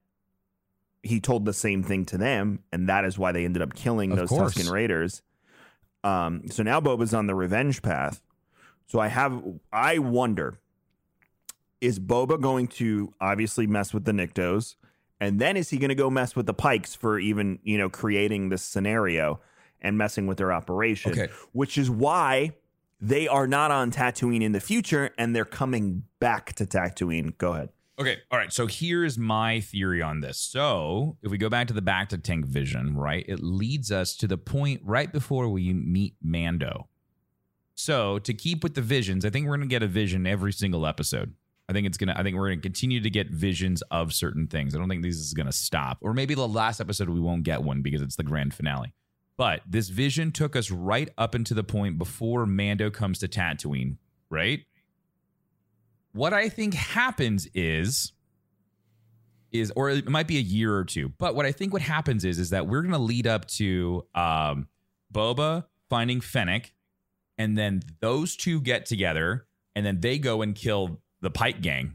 [1.03, 4.11] he told the same thing to them, and that is why they ended up killing
[4.11, 4.53] Of those course.
[4.55, 5.21] Tusken Raiders.
[6.03, 8.21] Um, so now Boba's on the revenge path.
[8.87, 10.59] So I have, I wonder,
[11.79, 14.75] is Boba going to obviously mess with the Niktos?
[15.21, 17.89] And then is he going to go mess with the Pikes for even, you know,
[17.89, 19.41] creating this scenario
[19.81, 21.11] and messing with their operation?
[21.11, 21.27] Okay.
[21.51, 22.53] Which is why
[22.99, 27.37] they are not on Tatooine in the future and they're coming back to Tatooine.
[27.37, 27.69] Go ahead.
[27.99, 28.17] Okay.
[28.31, 28.51] All right.
[28.51, 30.37] So here's my theory on this.
[30.37, 34.27] So if we go back to the bacta tank vision, right, it leads us to
[34.27, 36.87] the point right before we meet Mando.
[37.75, 40.53] So to keep with the visions, I think we're going to get a vision every
[40.53, 41.33] single episode.
[41.69, 42.15] I think it's gonna.
[42.17, 44.73] I think we're gonna continue to get visions of certain things.
[44.73, 45.99] I don't think this is gonna stop.
[46.01, 48.91] Or maybe the last episode we won't get one because it's the grand finale.
[49.39, 53.95] But this vision took us right up into the point before Mando comes to Tatooine,
[54.29, 54.65] right?
[56.11, 58.11] What I think happens is
[59.53, 61.13] is or it might be a year or two.
[61.17, 64.05] But what I think what happens is is that we're going to lead up to
[64.13, 64.67] um
[65.13, 66.73] Boba finding Fennec
[67.37, 71.93] and then those two get together and then they go and kill the Pike gang.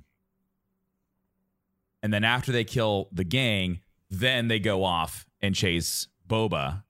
[2.02, 6.85] And then after they kill the gang, then they go off and chase Boba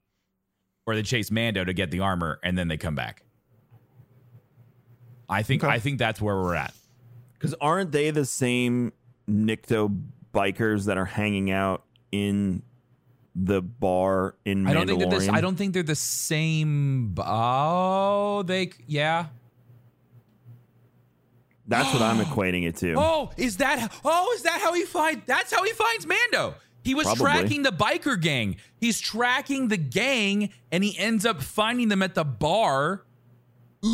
[0.86, 3.22] or they chase Mando to get the armor and then they come back.
[5.28, 5.72] I think Okay.
[5.72, 6.74] I think that's where we're at.
[7.34, 8.92] Because aren't they the same
[9.28, 10.02] Nikto
[10.34, 12.62] bikers that are hanging out in
[13.34, 14.68] the bar in Mandalorian?
[14.68, 15.28] I don't think they're this.
[15.28, 17.14] I don't think they're the same.
[17.18, 19.26] Oh, they yeah.
[21.66, 22.94] That's what I'm equating it to.
[22.98, 23.90] Oh, is that?
[24.04, 25.22] Oh, is that how he find?
[25.26, 26.54] That's how he finds Mando.
[26.84, 27.24] He was Probably.
[27.24, 28.56] tracking the biker gang.
[28.76, 33.04] He's tracking the gang, and he ends up finding them at the bar.
[33.84, 33.90] Ooh.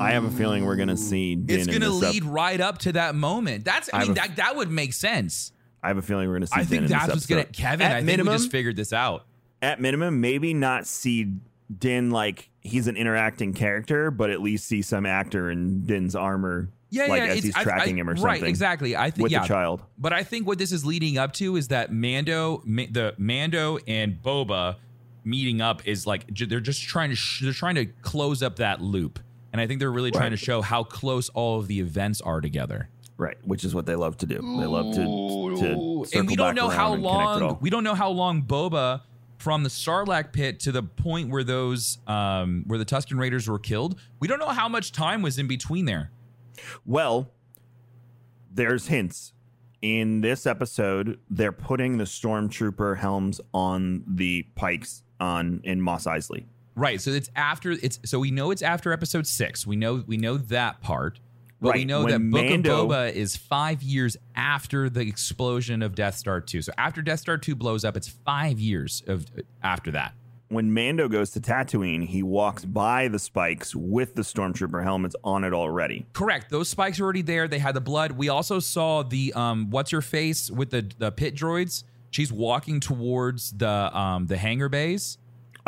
[0.00, 1.34] I have a feeling we're gonna see.
[1.36, 3.64] Din It's this ep- lead right up to that moment.
[3.64, 3.90] That's.
[3.92, 5.52] I, I mean, a- that that would make sense.
[5.82, 6.54] I have a feeling we're gonna see.
[6.54, 7.44] I Din think in this that's what's gonna.
[7.44, 9.24] Kevin, At I think minimum, we just figured this out.
[9.62, 11.32] at minimum, maybe not see
[11.78, 16.68] Din like he's an interacting character, but at least see some actor in Din's armor.
[16.96, 18.42] Yeah, like yeah, as he's tracking I- him or something.
[18.42, 18.96] Right, exactly.
[18.96, 19.42] I think with yeah.
[19.42, 19.82] the child.
[19.98, 23.78] But I think what this is leading up to is that Mando, Ma- the Mando
[23.86, 24.76] and Boba
[25.24, 28.56] meeting up is like j- they're just trying to sh- they're trying to close up
[28.56, 29.18] that loop,
[29.52, 32.40] and I think they're really trying to show how close all of the events are
[32.40, 32.88] together.
[33.18, 34.34] Right, which is what they love to do.
[34.34, 35.00] They love to
[35.56, 37.84] to circle and we don't back know how around and connect it long we don't
[37.84, 39.02] know how long Boba
[39.38, 43.58] from the Sarlacc pit to the point where those um where the Tusken Raiders were
[43.58, 43.98] killed.
[44.20, 46.10] We don't know how much time was in between there.
[46.84, 47.30] Well,
[48.52, 49.32] there's hints.
[49.82, 56.44] In this episode, they're putting the stormtrooper helms on the pikes on in Mos Eisley.
[56.74, 57.00] Right.
[57.00, 59.66] So it's after it's so we know it's after episode six.
[59.66, 61.20] We know we know that part.
[61.60, 65.82] But we know When that Book Mando- of Boba is five years after the explosion
[65.82, 66.60] of Death Star 2.
[66.60, 69.24] So after Death Star 2 blows up, it's five years of
[69.62, 70.12] after that.
[70.48, 75.42] When Mando goes to Tatooine, he walks by the spikes with the stormtrooper helmets on
[75.42, 76.06] it already.
[76.12, 76.50] Correct.
[76.50, 77.48] Those spikes are already there.
[77.48, 78.12] They had the blood.
[78.12, 81.82] We also saw the um what's her face with the the pit droids.
[82.10, 85.18] She's walking towards the um the hangar bays.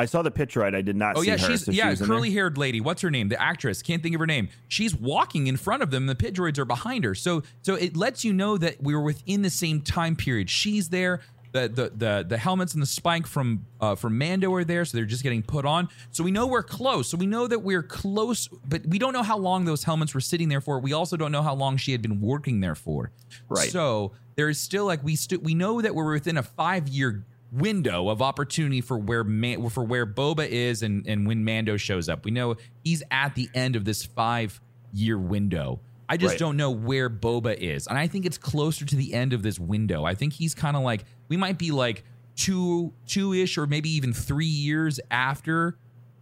[0.01, 0.73] I saw the picture right.
[0.73, 1.47] I did not Oh see yeah, her.
[1.49, 2.07] she's so yeah, there?
[2.07, 2.81] curly haired lady.
[2.81, 3.31] What's her name?
[3.31, 3.83] The actress.
[3.83, 4.49] Can't think of her name.
[4.69, 6.07] She's walking in front of them.
[6.07, 7.17] The pit droids are behind her.
[7.17, 10.49] So so it lets you know that we were within the same time period.
[10.51, 11.21] She's there.
[11.53, 14.97] The the the, the helmets and the spike from uh, from Mando are there, so
[14.99, 15.89] they're just getting put on.
[16.11, 17.09] So we know we're close.
[17.09, 20.21] So we know that we're close, but we don't know how long those helmets were
[20.21, 20.79] sitting there for.
[20.79, 23.13] We also don't know how long she had been working there for.
[23.49, 23.71] Right.
[23.71, 27.25] So there is still like we st- we know that we're within a five year
[27.51, 32.11] window of opportunity for where Man- for where Boba is and and when Mando shows
[32.11, 32.27] up.
[32.27, 34.61] We know he's at the end of this five
[34.93, 35.81] year window.
[36.11, 36.39] I just Right.
[36.39, 39.59] don't know where Boba is, and I think it's closer to the end of this
[39.59, 40.05] window.
[40.05, 42.05] I think he's kind of like we might be like
[42.37, 45.79] two two ish or maybe even three years after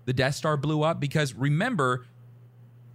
[0.06, 1.00] the Death Star blew up.
[1.00, 2.06] Because remember,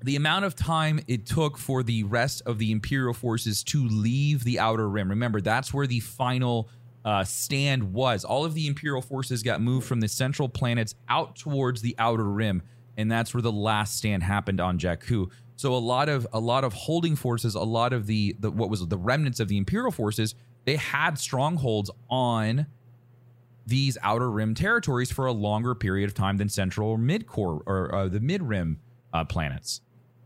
[0.04, 4.44] the amount of time it took for the rest of the Imperial forces to leave
[4.44, 5.10] the Outer Rim.
[5.10, 6.70] Remember, that's where the final
[7.06, 8.26] uh, stand was.
[8.26, 12.30] All of the Imperial forces got moved from the central planets out towards the Outer
[12.30, 12.64] Rim,
[12.98, 15.30] and that's where the last stand happened on Jakku.
[15.56, 18.72] So a lot of a lot of holding forces, a lot of the, the what
[18.72, 20.34] was the remnants of the Imperial forces,
[20.66, 22.68] they had strongholds on
[23.66, 27.62] these outer rim territories for a longer period of time than central or mid core
[27.66, 28.80] or uh, the mid rim
[29.14, 29.82] uh, planets.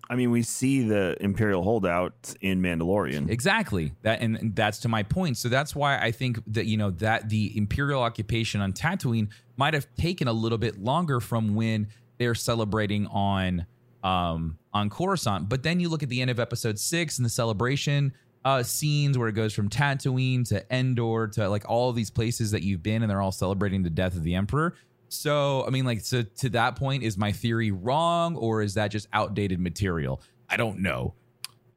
[0.10, 3.30] I mean, we see the Imperial holdout in Mandalorian.
[3.30, 3.93] Exactly.
[4.04, 5.38] That and, and that's to my point.
[5.38, 9.74] So that's why I think that you know that the imperial occupation on Tatooine might
[9.74, 13.65] have taken a little bit longer from when they're celebrating on
[14.04, 15.50] um on Coruscant.
[15.50, 18.13] But then you look at the end of episode 6 and the celebration
[18.46, 22.52] uh scenes where it goes from Tatooine to Endor to like all of these places
[22.52, 24.76] that you've been and they're all celebrating the death of the emperor.
[25.10, 28.90] So, I mean, like, so to that point, is my theory wrong or is that
[28.90, 30.22] just outdated material?
[30.50, 31.14] I don't know.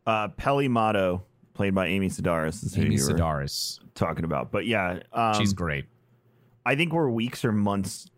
[0.07, 3.81] Uh, Peli Motto, played by Amy Sedaris, is who Amy were Sedaris.
[3.95, 4.51] talking about.
[4.51, 5.87] But yeah, um, She's great.
[6.65, 8.11] I think we're weeks or months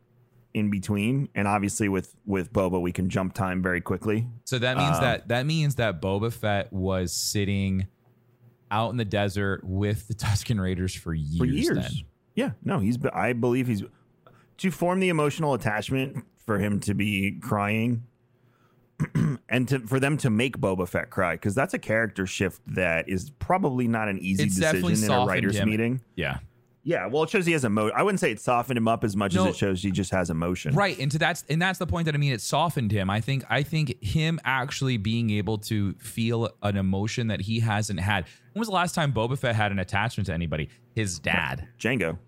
[0.55, 4.27] in between, and obviously with with Boba, we can jump time very quickly.
[4.45, 7.87] So that means um, that that means that Boba Fett was sitting
[8.71, 11.39] out in the desert with the Tusken Raiders for years.
[11.39, 11.77] for years.
[11.77, 11.91] Then.
[12.35, 12.99] Yeah, no, he's.
[13.13, 13.83] I believe he's
[14.59, 18.05] to form the emotional attachment for him to be crying,
[19.49, 23.09] and to for them to make Boba Fett cry because that's a character shift that
[23.09, 25.69] is probably not an easy It's decision in a writers him.
[25.69, 26.01] meeting.
[26.17, 26.39] Yeah.
[26.83, 27.95] Yeah, well, it shows he has emotion.
[27.95, 29.45] I wouldn't say it softened him up as much No.
[29.45, 30.75] as it shows he just has emotion.
[30.75, 32.33] Right, and to that's and that's the point that I mean.
[32.33, 33.11] It softened him.
[33.11, 33.45] I think.
[33.51, 38.25] I think him actually being able to feel an emotion that he hasn't had.
[38.55, 40.71] When was the last time Boba Fett had an attachment to anybody?
[40.95, 41.69] His dad.
[41.79, 42.19] Jango.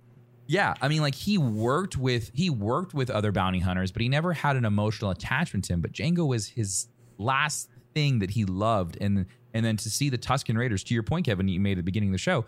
[0.49, 4.09] Yeah, I mean, like he worked with he worked with other bounty hunters, but he
[4.11, 5.81] never had an emotional attachment to him.
[5.81, 10.19] But Jango was his last thing that he loved, and and then to see the
[10.19, 10.85] Tusken Raiders.
[10.85, 12.45] To your point, Kevin, you made at the beginning of the show.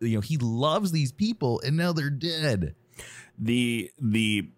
[0.00, 2.74] You know, he loves these people, and now they're dead.
[3.38, 4.48] the the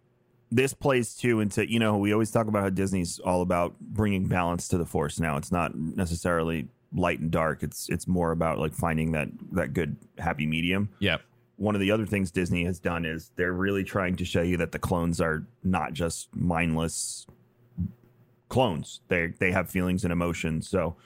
[0.51, 4.27] this plays too into you know we always talk about how Disney's all about bringing
[4.27, 5.19] balance to the force.
[5.19, 7.63] Now it's not necessarily light and dark.
[7.63, 10.91] It's it's more about like finding that that good happy medium.
[11.01, 11.23] Yep.
[11.57, 14.59] One of the other things Disney has done is they're really trying to show you
[14.59, 17.27] that the clones are not just mindless
[18.49, 19.01] clones.
[19.09, 20.69] They they have feelings and emotions.
[20.69, 20.97] So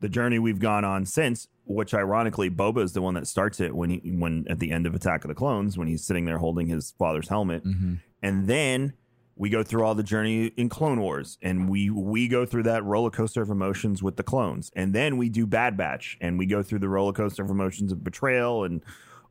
[0.00, 3.74] the journey we've gone on since, which ironically Boba is the one that starts it
[3.74, 6.38] when he when at the end of Attack of the Clones when he's sitting there
[6.38, 7.94] holding his father's helmet, mm-hmm.
[8.22, 8.94] and then
[9.36, 12.84] we go through all the journey in Clone Wars, and we we go through that
[12.84, 16.46] roller coaster of emotions with the clones, and then we do Bad Batch, and we
[16.46, 18.82] go through the roller coaster of emotions of betrayal and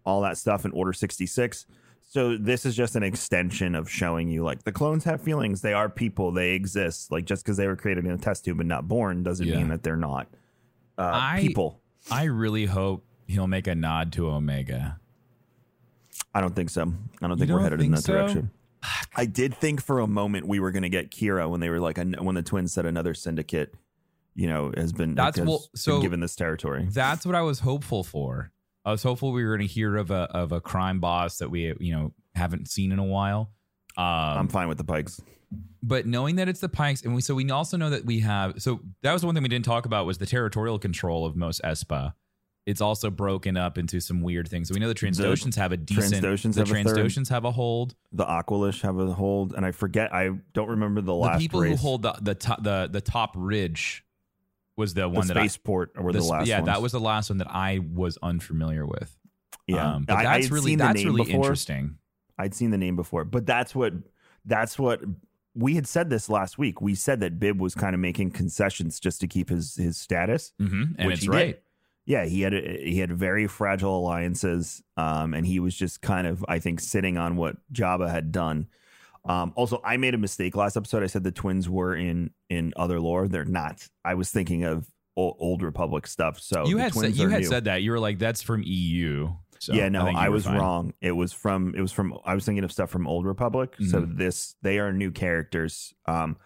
[0.05, 1.65] all that stuff in Order sixty six.
[2.12, 5.62] So this is just an extension of showing you like the clones have feelings.
[5.62, 6.32] They are people.
[6.32, 7.12] They exist.
[7.12, 9.58] Like just because they were created in a test tube and not born doesn't Yeah.
[9.58, 10.27] mean that they're not
[10.99, 11.81] uh, I- people.
[12.12, 14.99] I really hope he'll make a nod to Omega.
[16.33, 16.93] I don't think so.
[17.21, 18.13] I don't think we're don't headed in that so?
[18.13, 18.51] direction.
[19.15, 21.79] I did think for a moment we were going to get Qi'ra when they were
[21.79, 23.73] like when the twins said another syndicate,
[24.35, 26.88] you know, has been That's- has well, so given this territory.
[26.89, 28.51] That's what I was hopeful for.
[28.85, 31.49] I was hopeful we were going to hear of a of a crime boss that
[31.51, 33.51] we you know haven't seen in a while.
[33.97, 35.19] Um, I'm fine with the Pikes.
[35.81, 38.62] But knowing that it's the Pikes, and we so we also know that we have.
[38.62, 41.59] So that was one thing we didn't talk about was the territorial control of Mos
[41.63, 42.13] Espa.
[42.65, 44.67] It's also broken up into some weird things.
[44.67, 46.21] So we know the Trandoshans have a decent.
[46.21, 46.97] The have a third.
[46.97, 47.95] Trandoshans have a hold.
[48.12, 50.13] The Aqualish have a hold, and I forget.
[50.13, 51.71] I don't remember the last the people race.
[51.71, 54.03] who hold the the top the the top ridge
[54.75, 56.47] was the the one that I, spaceport or the, the last.
[56.47, 56.67] yeah ones.
[56.67, 59.17] that was the last one that I was unfamiliar with.
[59.65, 59.95] yeah.
[59.95, 61.38] Um, but I- I that's really that's really before.
[61.38, 61.97] interesting.
[62.38, 63.93] I'd seen the name before, but that's what
[64.45, 65.01] that's what
[65.60, 66.82] we had said this last week.
[66.82, 70.54] We said that Bib was kind of making concessions just to keep his his status.
[70.58, 71.60] hmm And which he did.
[72.06, 76.43] Yeah, he had he had very fragile alliances, um, and he was just kind of,
[76.48, 78.67] I think, sitting on what Jabba had done.
[79.26, 81.04] Um, also, I made a mistake last episode.
[81.04, 83.28] I said the twins were in in other lore.
[83.28, 83.88] They're not.
[84.04, 86.39] I was thinking of old, old Republic stuff.
[86.39, 87.48] So you had said, you had new.
[87.48, 89.30] said that you were like that's from EU.
[89.60, 90.58] So yeah, no, you I, was fine.
[90.58, 90.93] wrong.
[91.02, 93.76] It was from it was from I was thinking of stuff from Old Republic.
[93.88, 94.17] So Mhm.
[94.17, 95.93] this they are new characters.
[96.06, 96.38] Um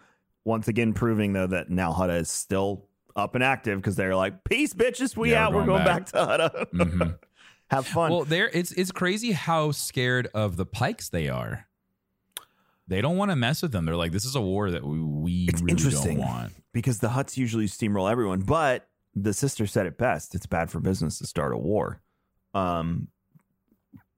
[0.44, 4.42] once again proving though that now Hutta is still up and active because they're like,
[4.44, 5.52] Peace bitches, we Yeah, out.
[5.54, 6.66] we're going going back, to Hutta.
[6.72, 7.18] Mhm.
[7.70, 8.10] Have fun.
[8.10, 11.66] Well, there it's it's crazy how scared of the Pikes they are.
[12.86, 13.86] They don't want to mess with them.
[13.86, 16.18] They're like, this is a war that we, we It's really interesting.
[16.18, 16.52] don't want.
[16.72, 20.34] because the Hutts usually steamroll everyone, but the sister said it best.
[20.34, 22.02] It's bad for business to start a war.
[22.54, 23.08] Um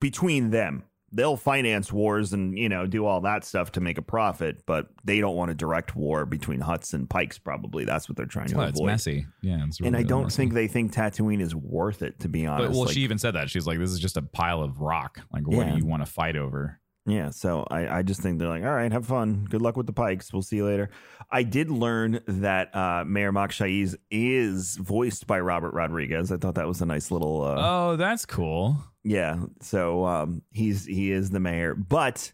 [0.01, 0.85] between them.
[1.13, 4.89] They'll finance wars and, you know, do all that stuff to make a profit, but
[5.05, 7.85] they don't want a direct war between Hutts and Pikes, probably.
[7.85, 8.87] That's what they're trying to Well, it's avoid.
[8.89, 9.27] messy.
[9.41, 10.37] Yeah, it's really, and I don't messy.
[10.37, 12.69] think they think Tatooine is worth it, to be honest.
[12.69, 14.81] But well, Like, she even said that she's like, "This is just a pile of
[14.81, 15.21] rock.
[15.33, 15.73] Like, what Yeah.
[15.73, 18.75] do you want to fight over?" Yeah, so I, I just think they're like, all
[18.75, 19.47] right, have fun.
[19.49, 20.33] Good luck with the Pikes.
[20.33, 20.91] We'll see you later.
[21.31, 26.33] I did learn that uh, Mayor Mok Shaiz is voiced by Robert Rodriguez.
[26.33, 27.43] I thought that was a nice little.
[27.45, 28.79] Uh, Oh, that's cool.
[29.05, 32.33] Yeah, so um, he's he is the mayor, but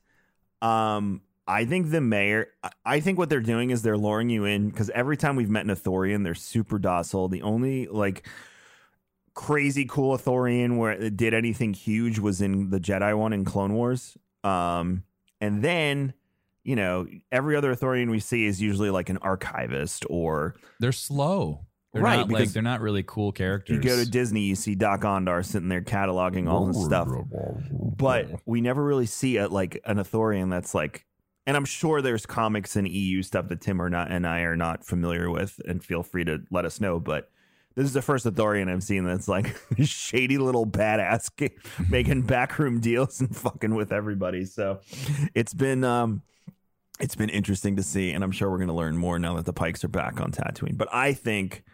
[0.63, 2.49] um, I think the mayor.
[2.63, 5.51] I- I think what they're doing is they're luring you in because every time we've
[5.51, 7.29] met an Ithorian, they're super docile.
[7.29, 8.27] The only like
[9.35, 13.73] crazy cool Ithorian where it did anything huge was in the Jedi one in Clone
[13.75, 15.05] Wars, um,
[15.41, 16.15] and then.
[16.65, 21.67] You know, every other Ithorian we see is usually like an archivist or They're slow.
[21.93, 23.75] They're Right, not like because they're not really cool characters.
[23.75, 27.09] You go to Disney, you see Dok-Ondar sitting there cataloging all his stuff,
[27.99, 31.05] but we never really see a, like an Ithorian that's like
[31.47, 34.55] and I'm sure there's comics and EU stuff that Tim or not and I are
[34.55, 37.01] not familiar with, and feel free to let us know.
[37.01, 37.32] But
[37.75, 41.31] this is the first Ithorian I've seen that's like shady little badass
[41.91, 44.45] making backroom deals and fucking with everybody.
[44.45, 44.81] So
[45.35, 46.23] it's been um
[47.01, 49.53] it's been interesting to see, and I'm sure we're gonna learn more now that the
[49.53, 50.77] Pikes are back on Tatooine.
[50.77, 51.65] But I think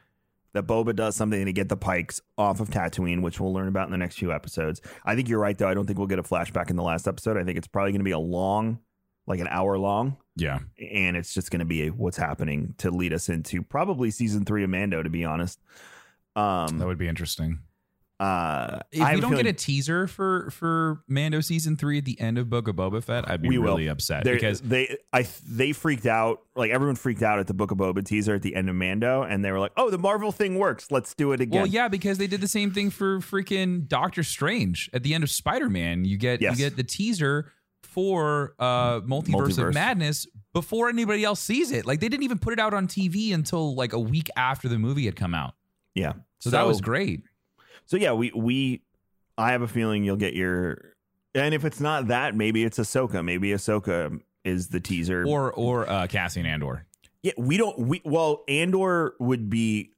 [0.53, 3.87] that Boba does something to get the Pikes off of Tatooine, which we'll learn about
[3.87, 4.81] in the next few episodes.
[5.05, 5.69] I think you're right, though.
[5.69, 7.37] I don't think we'll get a flashback in the last episode.
[7.37, 8.79] I think it's probably going to be a long,
[9.29, 10.59] like an hour long, Yeah.
[10.81, 14.65] and it's just going to be what's happening to lead us into probably season three
[14.65, 15.61] of Mando, to be honest.
[16.35, 17.61] Um, That would be interesting.
[18.21, 22.05] uh, If I we don't feeling- get a teaser for for Mando season three at
[22.05, 23.67] the end of Book of Boba Fett, I'd be we will.
[23.77, 27.55] really upset They're- because they I they freaked out like everyone freaked out at the
[27.55, 29.99] Book of Boba teaser at the end of Mando, and they were like, "Oh, the
[29.99, 30.91] Marvel thing works.
[30.91, 34.25] Let's do it again." Well, yeah, because they did the same thing for freaking Doctor
[34.25, 36.05] Strange at the end of Spider Man.
[36.05, 36.59] You get Yes.
[36.59, 37.53] you get the teaser
[37.89, 39.69] for uh Multiverse, Multiverse.
[39.69, 41.87] of Madness before anybody else sees it.
[41.87, 44.79] Like they didn't even put it out on TV until like a week after the
[44.79, 45.55] movie had come out.
[45.95, 46.13] yeah.
[46.41, 47.23] So, that was great.
[47.87, 48.83] So yeah, we we
[49.37, 50.95] I have a feeling you'll get your
[51.35, 53.25] and if it's not that, maybe it's Ahsoka.
[53.25, 55.25] Maybe Ahsoka is the teaser.
[55.27, 56.87] Or or uh Cassian Andor.
[57.23, 59.93] yeah, we don't we well, Andor would be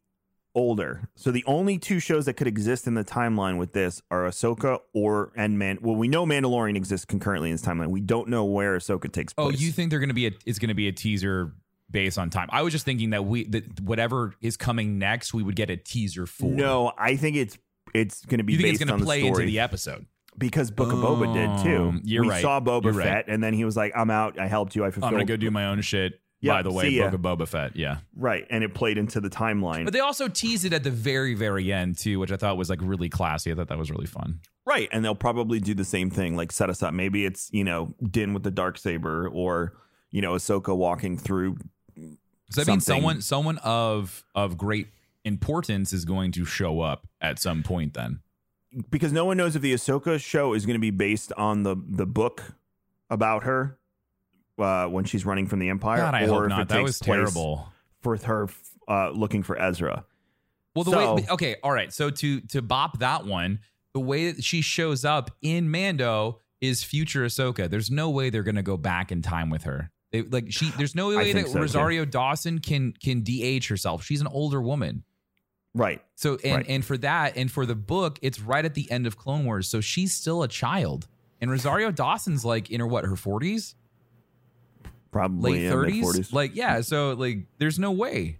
[0.55, 1.09] older.
[1.15, 4.81] So the only two shows that could exist in the timeline with this are Ahsoka
[4.93, 7.89] or and Man well, we know Mandalorian exists concurrently in this timeline.
[7.89, 9.47] We don't know where Ahsoka takes place.
[9.47, 11.53] Oh, you think they're gonna be a it's gonna be a teaser
[11.91, 12.49] based on time.
[12.53, 15.77] I was just thinking that we that whatever is coming next, we would get a
[15.77, 16.47] teaser for.
[16.47, 17.59] No, I think it's
[17.95, 20.07] it's going to be You think based it's gonna on play the into the episode?
[20.39, 21.89] because Book of Boba did too.
[21.89, 22.41] Um, you're we right.
[22.41, 23.25] saw Boba You're Fett, right.
[23.29, 24.39] and then he was like, "I'm out.
[24.39, 24.85] I helped you.
[24.85, 26.21] I fulfilled." I'm gonna go do my own shit.
[26.43, 26.99] Yeah, by the way.
[26.99, 27.77] Book of Boba Fett.
[27.77, 27.99] Yeah.
[28.17, 29.85] right, and it played into the timeline.
[29.85, 32.71] But they also teased it at the very, very end too, which I thought was
[32.71, 33.53] like really classy.
[33.53, 34.41] I thought that was really fun.
[34.65, 36.95] right, and they'll probably do the same thing, like set us up.
[36.95, 39.75] Maybe it's you know Din with the dark saber, or
[40.11, 41.57] you know Ahsoka walking through.
[42.51, 43.01] So that means Something.
[43.03, 44.89] someone, someone of of great
[45.25, 47.93] importance is going to show up at some point.
[47.95, 48.21] Then
[48.91, 51.77] Because no one knows if the Ahsoka show is going to be based on the
[51.77, 52.55] the book
[53.11, 53.77] about her
[54.59, 56.61] uh, when she's running from the Empire, God, I or hope if not.
[56.63, 57.69] it That takes was place terrible.
[58.03, 58.49] for her
[58.89, 60.05] uh, looking for Ezra.
[60.75, 61.93] Well, the So- way okay, all right.
[61.93, 63.61] So to to bop that one,
[63.95, 67.69] the way that she shows up in Mando is future Ahsoka.
[67.71, 69.91] There's no way they're gonna go back in time with her.
[70.13, 71.61] They, like she, there's no way think that so, too.
[71.63, 74.05] Rosario Dawson can can de-age herself.
[74.05, 75.05] She's an older woman.
[75.75, 76.03] Right.
[76.17, 76.67] So and Right.
[76.69, 79.69] and for that and for the book, it's right at the end of Clone Wars.
[79.69, 81.07] So she's still a child.
[81.41, 83.75] And Rosario Dawson's like in her what, her 40s?
[85.11, 85.87] Probably Late 30s?
[85.87, 86.33] mid-40s.
[86.33, 88.39] Like yeah, so like there's no way.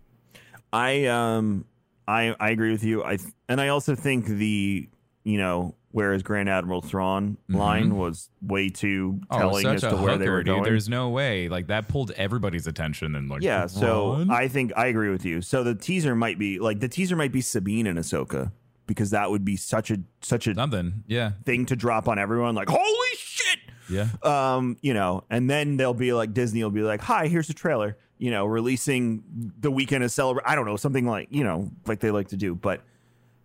[0.73, 1.65] I um
[2.07, 3.05] I I agree with you.
[3.05, 4.89] I th- and I also think the
[5.25, 10.17] you know whereas Grand Admiral Thrawn line was way too telling oh, as to where
[10.17, 10.47] they were dude.
[10.47, 10.63] going.
[10.63, 11.49] There's no way.
[11.49, 14.25] Like that pulled everybody's attention and like yeah, so?
[14.31, 15.41] I think I agree with you.
[15.43, 18.53] So the teaser might be like the teaser might be Sabine and Ahsoka
[18.87, 21.05] because that would be such a such a something.
[21.07, 21.33] Yeah.
[21.45, 22.55] thing to drop on everyone.
[22.55, 23.59] Like holy shit!
[23.91, 24.09] Yeah.
[24.23, 27.55] um, you know, and then they'll be like Disney will be like, "Hi, here's a
[27.55, 29.23] trailer." You know, releasing
[29.61, 30.45] the weekend of celebrate.
[30.47, 32.55] I don't know, something like you know, like they like to do.
[32.55, 32.83] But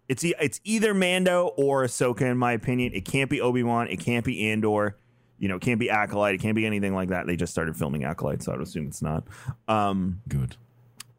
[0.07, 2.93] it's e- it's either Mando or Ahsoka, in my opinion.
[2.93, 3.87] It can't be Obi Wan.
[3.87, 4.97] It can't be Andor.
[5.39, 6.35] You know, it can't be Acolyte.
[6.35, 7.25] It can't be anything like that.
[7.27, 9.23] They just started filming Acolyte, so I would assume it's not.
[9.67, 10.55] Um, Good.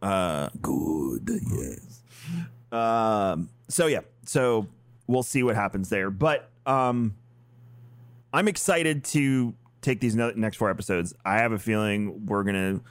[0.03, 2.03] uh, good, yes.
[2.73, 4.67] Um, so yeah, so
[5.07, 6.11] we'll see what happens there.
[6.11, 7.15] But um,
[8.37, 11.15] I'm excited to take these next four episodes.
[11.25, 12.83] I have a feeling we're gonna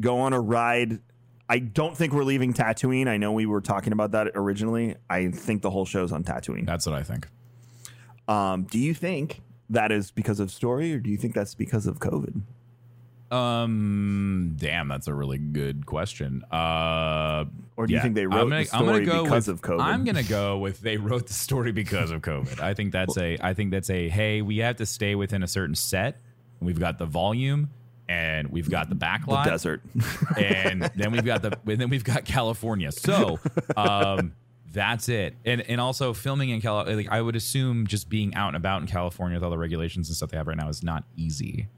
[0.00, 0.98] go on a ride.
[1.48, 3.06] I don't think we're leaving Tatooine.
[3.06, 4.96] I know we were talking about that originally.
[5.08, 6.66] I think the whole show's on Tatooine.
[6.66, 7.28] That's what I think.
[8.26, 11.86] Um, do you think that is because of story, or do you think that's because
[11.86, 12.42] of COVID?
[13.32, 16.44] Um damn, that's a really good question.
[16.50, 17.44] Uh
[17.76, 19.80] Or do you think they wrote I'm gonna, the story go because with, of COVID?
[19.80, 22.60] I'm gonna go with they wrote the story because of COVID.
[22.60, 25.48] I think that's a I think that's a hey, we have to stay within a
[25.48, 26.20] certain set.
[26.60, 27.70] We've got the volume
[28.08, 29.44] and we've got the the backlot.
[29.44, 29.82] desert.
[30.36, 32.92] and then we've got the and then we've got California.
[32.92, 33.38] So
[33.76, 34.34] um,
[34.72, 35.34] that's it.
[35.44, 38.82] And and also filming in California, like I would assume just being out and about
[38.82, 41.68] in California with all the regulations and stuff they have right now is not easy.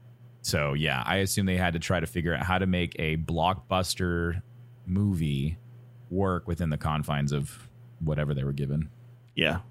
[0.45, 3.17] So yeah, I assume they had to try to figure out how to make a
[3.17, 4.43] blockbuster
[4.85, 5.57] movie
[6.11, 7.67] work within the confines of
[7.99, 8.89] whatever they were given.
[9.35, 9.61] yeah.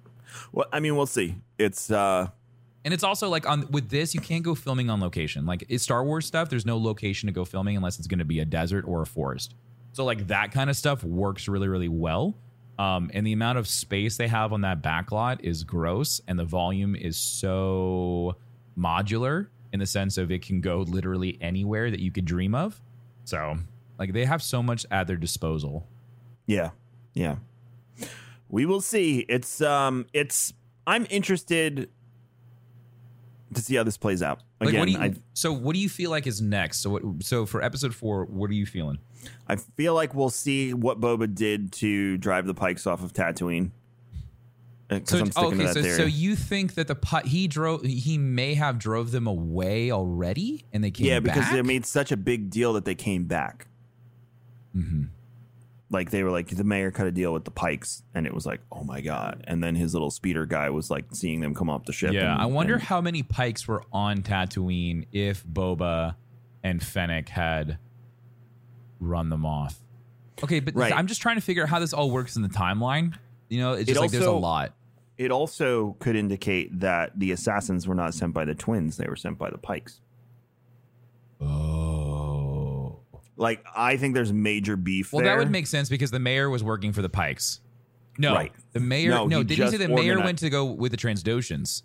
[0.50, 1.36] Well, I mean, we'll see.
[1.58, 2.26] It's uh
[2.84, 5.46] And it's also like on with this, you can't go filming on location.
[5.46, 8.24] Like it's Star Wars stuff, there's no location to go filming unless it's going to
[8.24, 9.54] be a desert or a forest.
[9.92, 12.34] So like that kind of stuff works really, really well.
[12.80, 16.44] Um, and the amount of space they have on that backlot is gross, and the
[16.44, 18.36] volume is so
[18.76, 22.80] modular in the sense of it can go literally anywhere that you could dream of.
[23.24, 23.58] So,
[23.98, 25.84] like, they have so much at their disposal.
[26.46, 26.70] Yeah.
[27.12, 27.36] Yeah.
[28.48, 29.26] We will see.
[29.28, 30.52] It's um it's
[30.86, 31.90] I'm interested
[33.52, 34.42] to see how this plays out.
[34.60, 36.78] Like, Again, what do you, I so what do you feel like is next?
[36.78, 38.98] So, what, so for episode four, what are you feeling?
[39.48, 43.72] I feel like we'll see what Boba did to drive the pikes off of Tatooine.
[44.88, 45.96] Because So I'm okay, so, theory.
[45.96, 50.64] so you think that the pi- he drove he may have drove them away already,
[50.72, 51.10] and they came back?
[51.12, 51.52] yeah, because back?
[51.52, 53.66] they made such a big deal that they came back.
[54.76, 55.04] Mm-hmm.
[55.90, 58.44] Like they were like the mayor cut a deal with the Pikes, and it was
[58.46, 59.44] like, oh my god!
[59.46, 62.12] And then his little speeder guy was like seeing them come off the ship.
[62.12, 66.16] Yeah, and- I wonder and- how many pikes were on Tatooine if Boba
[66.62, 67.78] and Fennec had
[69.00, 69.78] run them off.
[70.42, 70.92] Okay, but Right.
[70.92, 73.14] I'm just trying to figure out how this all works in the timeline.
[73.48, 74.74] You know, it's It just like there's a also- lot.
[75.16, 79.14] It also could indicate that the assassins were not sent by the twins; they were
[79.16, 80.00] sent by the Pikes.
[81.40, 82.98] Oh.
[83.36, 85.12] Like I think there's major beef.
[85.12, 85.32] Well, there.
[85.32, 87.60] that would make sense because the mayor was working for the Pikes.
[88.18, 88.52] No, Right.
[88.72, 89.10] the mayor.
[89.10, 91.82] No, No, didn't you say just the mayor organized- went to go with the Trandoshans?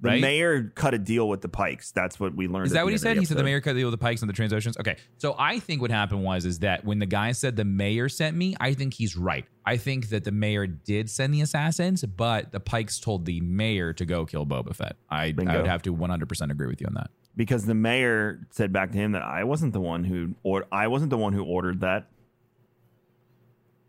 [0.00, 0.20] The right?
[0.20, 1.90] mayor cut a deal with the Pikes.
[1.90, 2.66] That's what we learned.
[2.66, 3.16] Is that what he said?
[3.16, 4.78] He said the mayor cut the deal with the Pikes and the Trandoshans.
[4.78, 8.10] Okay, so I think what happened was is that when the guy said the mayor
[8.10, 9.46] sent me, I think he's right.
[9.64, 13.94] I think that the mayor did send the assassins, but the Pikes told the mayor
[13.94, 14.96] to go kill Boba Fett.
[15.08, 17.10] I, I would have to 100% agree with you on that.
[17.34, 20.88] because the mayor said back to him that I wasn't the one who or I
[20.88, 22.08] wasn't the one who ordered that.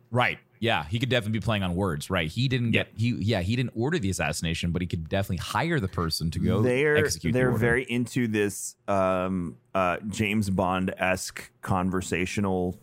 [0.09, 0.39] Right.
[0.59, 2.09] Yeah, he could definitely be playing on words.
[2.09, 2.29] Right.
[2.29, 5.79] He didn't get he yeah he didn't order the assassination, but he could definitely hire
[5.79, 7.33] the person to go they're execute.
[7.33, 7.57] they're order.
[7.57, 12.79] very into this um, uh, James Bond esque conversational,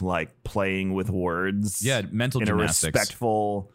[0.00, 1.84] like playing with words.
[1.84, 2.82] Yeah, mental in gymnastics.
[2.84, 3.70] a respectful.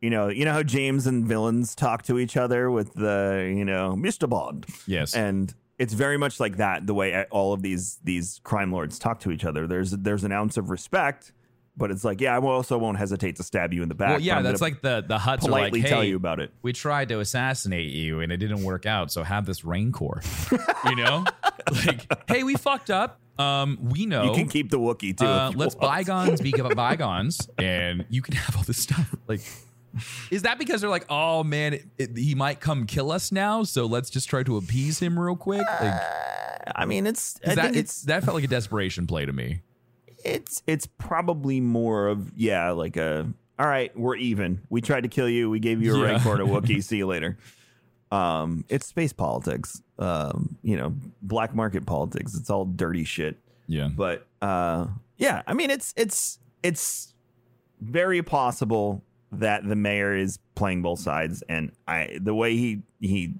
[0.00, 3.64] You know, you know how James and villains talk to each other with the you
[3.64, 4.28] know Mr.
[4.28, 4.66] Bond.
[4.86, 5.14] yes.
[5.14, 9.20] and it's very much like that the way all of these these crime lords talk
[9.20, 11.32] to each other there's there's an ounce of respect
[11.76, 14.20] but it's like yeah i also won't hesitate to stab you in the back well,
[14.20, 16.52] yeah, that's like the the hutts are like, politely tell you about it.
[16.62, 20.22] we tried to assassinate you and it didn't work out so have this rancor.
[20.84, 21.24] you know?
[21.84, 23.18] Like hey we fucked up.
[23.40, 24.22] Um we know.
[24.22, 26.06] You can keep the wookie too uh, let's want.
[26.06, 29.12] bygones be bygones and you can have all this stuff.
[29.26, 29.40] Like
[30.30, 33.64] is that because they're like oh man it, it, he might come kill us now
[33.64, 35.66] so let's just try to appease him real quick?
[35.80, 36.00] Like
[36.74, 39.60] i mean it's i that, it's it's that felt like a desperation play to me
[40.26, 43.26] it's it's probably more of yeah like a
[43.58, 44.60] all right we're even.
[44.68, 45.48] We tried to kill you.
[45.48, 46.04] We gave you a Yeah.
[46.12, 47.38] rancor to wookie see you later.
[48.12, 49.82] Um it's space politics.
[49.98, 52.34] Um you know black market politics.
[52.34, 53.36] It's all dirty shit.
[53.66, 53.88] Yeah.
[53.88, 54.86] But uh
[55.18, 57.14] yeah i mean it's it's it's
[57.80, 59.02] very possible
[59.32, 61.42] that the mayor is playing both sides.
[61.48, 63.34] And i the way he he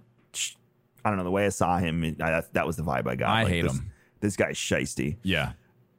[1.04, 3.14] i don't know the way i saw him I, that, that was the vibe i
[3.14, 3.28] got.
[3.28, 3.92] I Like, hate this, him.
[4.20, 5.16] this guy's shisty.
[5.22, 5.52] Yeah.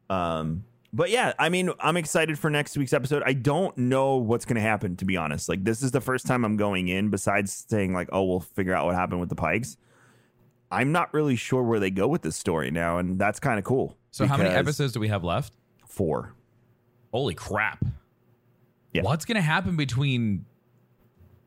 [0.10, 0.64] Um
[0.94, 3.24] but yeah i mean i'm excited for next week's episode.
[3.26, 5.50] I don't know what's going to happen to be honest.
[5.50, 8.74] Like this is the first time i'm going in besides saying like oh we'll figure
[8.74, 9.78] out what happened with the pikes.
[10.72, 13.66] I'm not really sure where they go with this story now and that's kind of
[13.66, 13.98] cool.
[14.12, 15.54] So how many episodes do we have left?
[15.88, 16.34] Four.
[17.12, 17.84] Holy crap.
[18.94, 19.04] Yeah.
[19.04, 20.46] what's gonna happen between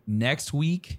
[0.06, 0.98] next week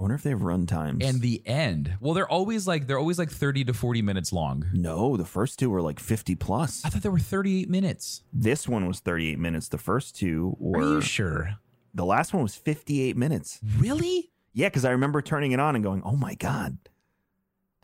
[0.00, 1.04] I wonder if they have run times.
[1.04, 4.64] and the end well they're always like they're always like 30 to 40 minutes long
[4.72, 6.82] no, the first two were like 50 plus.
[6.86, 9.68] i thought they were 38 minutes This one was 38 minutes.
[9.68, 10.78] The first two were.
[10.80, 11.58] are you sure
[11.94, 13.60] The last one was 58 minutes.
[13.78, 16.78] really Yeah, because I remember turning it on and going, "Oh my god!"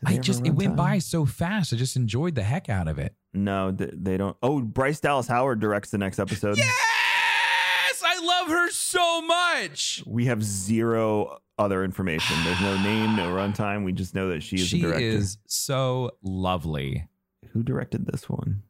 [0.05, 0.77] I just it went time?
[0.77, 4.37] by so fast i just enjoyed the heck out of it No, they don't.
[4.43, 6.57] Oh, Bryce Dallas Howard directs the next episode.
[6.57, 12.37] yes i love her so much We have zero other information.
[12.45, 13.85] There's no name, no runtime.
[13.85, 15.07] We just know that she is she the director.
[15.07, 17.09] is so lovely
[17.53, 18.63] Who directed this one?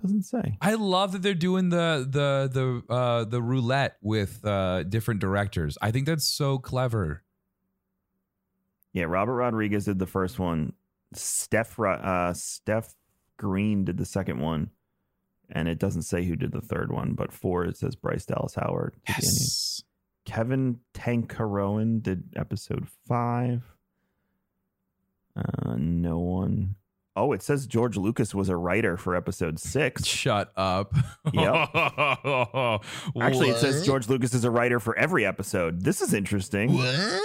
[0.00, 0.56] Doesn't say.
[0.62, 5.76] I love that they're doing the the the uh, the roulette with uh, different directors.
[5.82, 7.22] I think that's so clever.
[8.92, 10.72] Yeah, Robert Rodriguez did the first one.
[11.14, 12.94] Steph uh, Steph
[13.36, 14.70] Green did the second one,
[15.50, 17.12] and it doesn't say who did the third one.
[17.12, 18.96] But four it says Bryce Dallas Howard.
[19.06, 19.82] Yes.
[20.24, 23.62] Kevin Tancharoen did episode five.
[25.36, 26.74] Uh, no one.
[27.16, 30.06] Oh, it says George Lucas was a writer for episode six.
[30.06, 30.94] Shut up.
[31.32, 31.70] Yep.
[33.20, 35.82] Actually, it says George Lucas is a writer for every episode.
[35.82, 36.72] This is interesting.
[36.74, 37.20] What?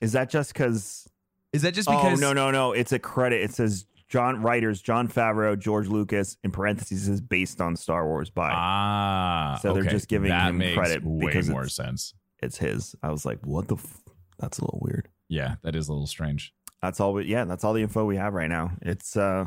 [0.00, 1.08] Is that just because?
[1.52, 2.20] Is that just Oh because?
[2.20, 2.72] no no no!
[2.72, 3.42] It's a credit.
[3.42, 6.36] It says John writers Jon Favreau, George Lucas.
[6.42, 8.50] In parentheses, is based on Star Wars by.
[8.52, 12.14] Ah, So they're just giving that him makes credit way because more sense.
[12.40, 12.94] It's his.
[13.02, 13.76] I was like, what the?
[13.76, 14.02] F-?
[14.38, 15.08] That's a little weird.
[15.28, 16.54] Yeah, that is a little strange.
[16.82, 17.12] That's all.
[17.12, 18.72] We, yeah, that's all the info we have right now.
[18.82, 19.46] It's uh,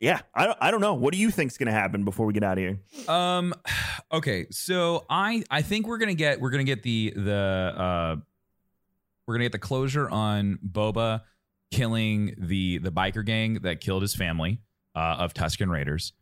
[0.00, 0.20] yeah.
[0.34, 0.58] I don't.
[0.60, 0.94] I don't know.
[0.94, 2.78] What do you think's gonna happen before we get out of here?
[3.08, 3.54] Um,
[4.12, 8.16] okay, so I I think we're gonna get we're gonna get the the uh
[9.26, 11.22] we're gonna get the closure on Boba
[11.70, 14.60] killing the the biker gang that killed his family
[14.94, 16.12] uh, of Tusken Raiders.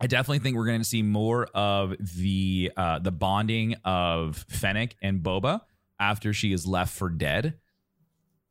[0.00, 4.96] I definitely think we're going to see more of the uh, the bonding of Fennec
[5.02, 5.62] and Boba
[5.98, 7.54] after she is left for dead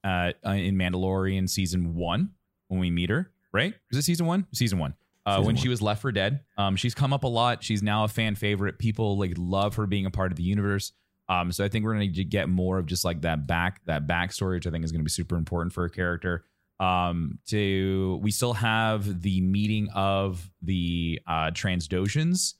[0.03, 2.31] uh, in Mandalorian season one
[2.67, 3.31] when we meet her.
[3.53, 3.73] Right?
[3.91, 4.45] Is it season one?
[4.53, 4.93] Season one.
[5.25, 7.61] Uh, when she was left for dead, um, she's come up a lot.
[7.61, 8.79] She's now a fan favorite.
[8.79, 10.93] People like love her being a part of the universe.
[11.27, 14.07] Um, so I think we're going to get more of just like that back that
[14.07, 16.45] backstory, which I think is going to be super important for a character
[16.79, 22.53] um to we still have the meeting of the uh trandoshans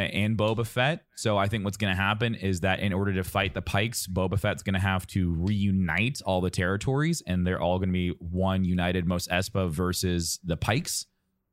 [0.00, 1.04] and Boba Fett.
[1.16, 4.06] So I think what's going to happen is that in order to fight the Pikes,
[4.06, 7.92] Boba Fett's going to have to reunite all the territories, and they're all going to
[7.92, 11.06] be one united Mos Espa versus the Pikes.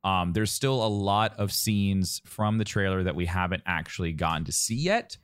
[0.03, 4.45] Um, there's still a lot of scenes from the trailer that we haven't actually gotten
[4.45, 5.17] to see yet.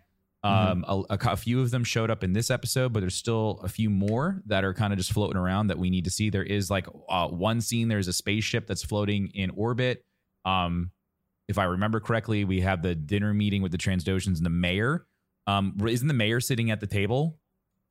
[0.43, 3.61] Um, a, a, a few of them showed up in this episode, but there's still
[3.63, 6.29] a few more that are kind of just floating around that we need to see.
[6.29, 7.87] There is like uh, one scene.
[7.87, 10.03] There's a spaceship that's floating in orbit.
[10.43, 10.91] Um,
[11.47, 15.05] if I remember correctly, we have the dinner meeting with the Trandoshans and the mayor.
[15.47, 17.37] Um, isn't the mayor sitting at the table?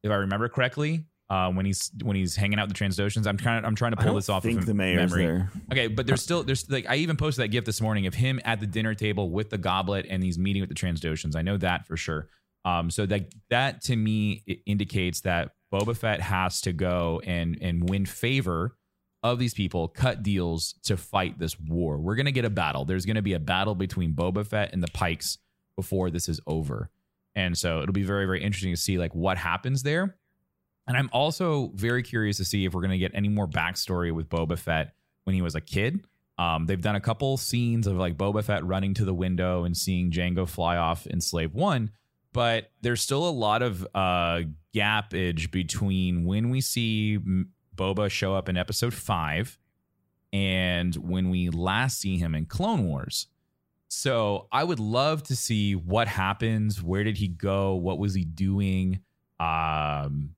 [0.03, 3.39] If I remember correctly, uh, when he's when he's hanging out with the Trandoshans, I'm
[3.39, 5.27] trying I'm trying to pull this off think of the mayor's memory.
[5.27, 5.53] there.
[5.71, 8.41] Okay, but there's still there's like I even posted that gift this morning of him
[8.45, 11.35] at the dinner table with the goblet and he's meeting with the Trandoshans.
[11.35, 12.29] I know that for sure.
[12.65, 17.89] Um, so that that to me indicates that Boba Fett has to go and and
[17.89, 18.77] win favor
[19.23, 21.99] of these people, cut deals to fight this war.
[21.99, 22.85] We're gonna get a battle.
[22.85, 25.39] There's gonna be a battle between Boba Fett and the Pikes
[25.77, 26.91] before this is over,
[27.35, 30.17] and so it'll be very very interesting to see like what happens there.
[30.87, 34.29] And I'm also very curious to see if we're to get any more backstory with
[34.29, 34.95] Boba Fett
[35.25, 36.05] when he was a kid.
[36.39, 39.77] Um, they've done a couple scenes of like Boba Fett running to the window and
[39.77, 41.91] seeing Jango fly off in Slave One,
[42.33, 44.43] but there's still a lot of uh,
[44.75, 47.19] gapage between when we see
[47.77, 49.59] Boba show up in Episode Five
[50.33, 53.27] and when we last see him in Clone Wars.
[53.89, 56.83] So I would love to see what happens.
[56.83, 57.75] Where did he go?
[57.75, 59.01] What was he doing?
[59.39, 60.35] Um,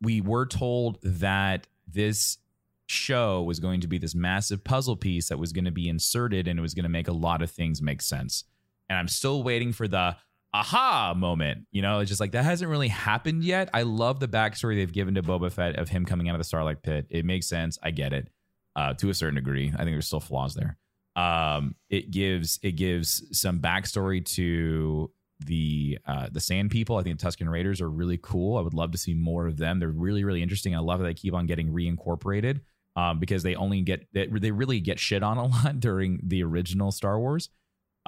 [0.00, 2.38] we were told that this
[2.86, 6.48] show was going to be this massive puzzle piece that was going to be inserted
[6.48, 8.44] and it was going to make a lot of things make sense.
[8.88, 10.16] And I'm still waiting for the
[10.52, 11.66] aha moment.
[11.70, 13.68] You know, it's just like that hasn't really happened yet.
[13.74, 16.56] I love the backstory they've given to Boba Fett of him coming out of the
[16.56, 17.06] Sarlacc Pit.
[17.10, 17.78] It makes sense.
[17.82, 18.28] I get it
[18.76, 19.68] uh, to a certain degree.
[19.74, 20.76] I think there's still flaws there.
[21.16, 26.96] Um, it gives it gives some backstory to the uh, the Sand People.
[26.96, 28.56] I think the Tusken Raiders are really cool.
[28.56, 29.80] I would love to see more of them.
[29.80, 30.76] They're really really interesting.
[30.76, 32.60] I love that they keep on getting reincorporated
[32.96, 36.42] um, because they only get they, they really get shit on a lot during the
[36.42, 37.48] original Star Wars.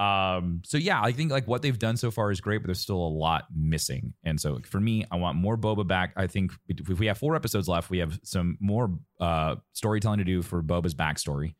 [0.01, 2.79] Um, so yeah, I think like what they've done so far is great, but there's
[2.79, 4.15] still a lot missing.
[4.23, 6.13] And so for me, I want more Boba back.
[6.15, 10.23] I think if we have four episodes left, we have some more uh, storytelling to
[10.23, 11.53] do for Boba's backstory.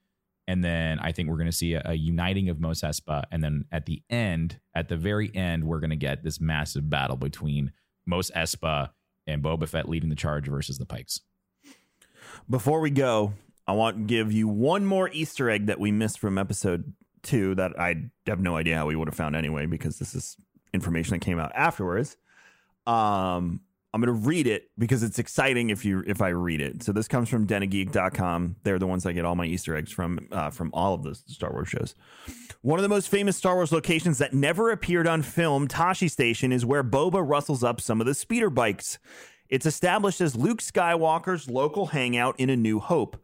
[0.47, 3.25] And then I think we're going to see a, a uniting of Mos Espa.
[3.31, 6.89] And then at the end, at the very end, we're going to get this massive
[6.89, 7.71] battle between
[8.07, 8.89] Mos Espa
[9.27, 11.21] and Boba Fett leading the charge versus the Pikes.
[12.49, 13.33] Before we go,
[13.67, 16.93] I want to give you one more Easter egg that we missed from episode
[17.23, 20.37] two that I have no idea how we would have found anyway because this is
[20.73, 22.17] information that came out afterwards.
[22.87, 23.61] Um,
[23.93, 26.81] I'm going to read it because it's exciting if you if I read it.
[26.81, 28.55] So this comes from denofgeek.com.
[28.63, 31.13] They're the ones I get all my Easter eggs from uh, from all of the
[31.13, 31.93] Star Wars shows.
[32.61, 36.53] One of the most famous Star Wars locations that never appeared on film, Tashi Station,
[36.53, 38.97] is where Boba rustles up some of the speeder bikes.
[39.49, 43.17] It's established as Luke Skywalker's local hangout in A New Hope.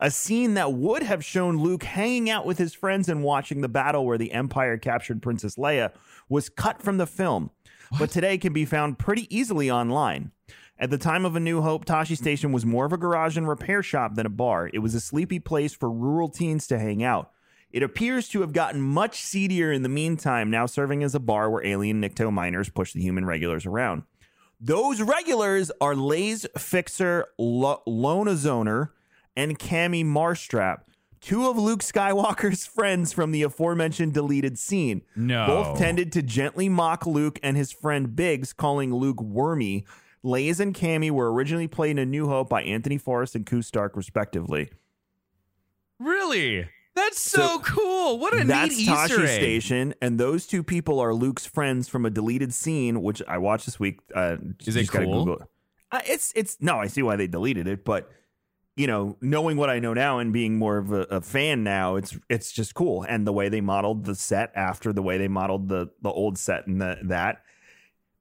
[0.00, 3.68] A scene that would have shown Luke hanging out with his friends and watching the
[3.68, 5.92] battle where the Empire captured Princess Leia
[6.28, 7.50] was cut from the film,
[7.98, 10.30] but today can be found pretty easily online.
[10.78, 13.48] At the time of A New Hope, Tashi Station was more of a garage and
[13.48, 14.70] repair shop than a bar.
[14.72, 17.32] It was a sleepy place for rural teens to hang out.
[17.72, 21.50] It appears to have gotten much seedier in the meantime, now serving as a bar
[21.50, 24.04] where alien Nikto miners push the human regulars around.
[24.60, 28.90] Those regulars are Laze Fixer, Lo- Loneozner,
[29.38, 30.80] and Camie Marstrap,
[31.20, 35.02] two of Luke Skywalker's friends from the aforementioned deleted scene.
[35.14, 35.46] No.
[35.46, 39.86] Both tended to gently mock Luke and his friend Biggs, calling Luke wormy.
[40.24, 43.62] Laze and Cammy were originally played in A New Hope by Anthony Forrest and Koo
[43.62, 44.68] Stark, respectively.
[46.00, 46.68] Really?
[46.96, 48.18] That's so, So cool.
[48.18, 49.38] What a That's neat Tashi Easter egg.
[49.40, 53.66] Station, and those two people are Luke's friends from a deleted scene, which I watched
[53.66, 54.00] this week.
[54.12, 55.24] Uh, Is it cool?
[55.24, 55.48] Google it.
[55.92, 58.10] Uh, it's it's no, I see why they deleted it, but
[58.78, 61.96] you know, knowing what I know now and being more of a, a, fan now,
[61.96, 63.02] it's it's just cool.
[63.02, 66.38] And the way they modeled the set after the way they modeled the the old
[66.38, 67.42] set and the, that,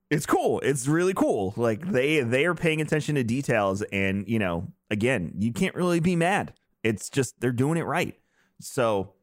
[0.10, 0.60] it's cool.
[0.62, 1.54] It's really cool.
[1.56, 6.00] Like they they are paying attention to details, and you know, again, you can't really
[6.00, 6.54] be mad.
[6.84, 8.18] It's just they're doing it right.
[8.60, 9.14] So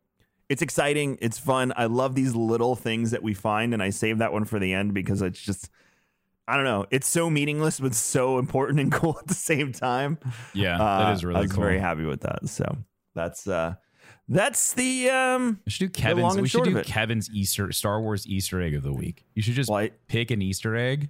[0.49, 1.19] it's exciting.
[1.21, 1.73] It's fun.
[1.77, 4.73] I love these little things that we find, and I save that one for the
[4.73, 5.69] end because it's just
[6.47, 6.85] I don't know.
[6.91, 10.19] It's so meaningless, but so important and cool at the same time.
[10.53, 11.63] Yeah, Uh, that is really I was cool.
[11.63, 12.49] very happy with that.
[12.49, 12.77] So
[13.15, 13.75] that's uh
[14.29, 16.37] that's the um We should do Kevin's.
[16.37, 16.83] We should do.
[16.83, 19.25] Kevin's Easter Star Wars Easter egg of the week.
[19.35, 21.09] You should just Why- pick an Easter egg,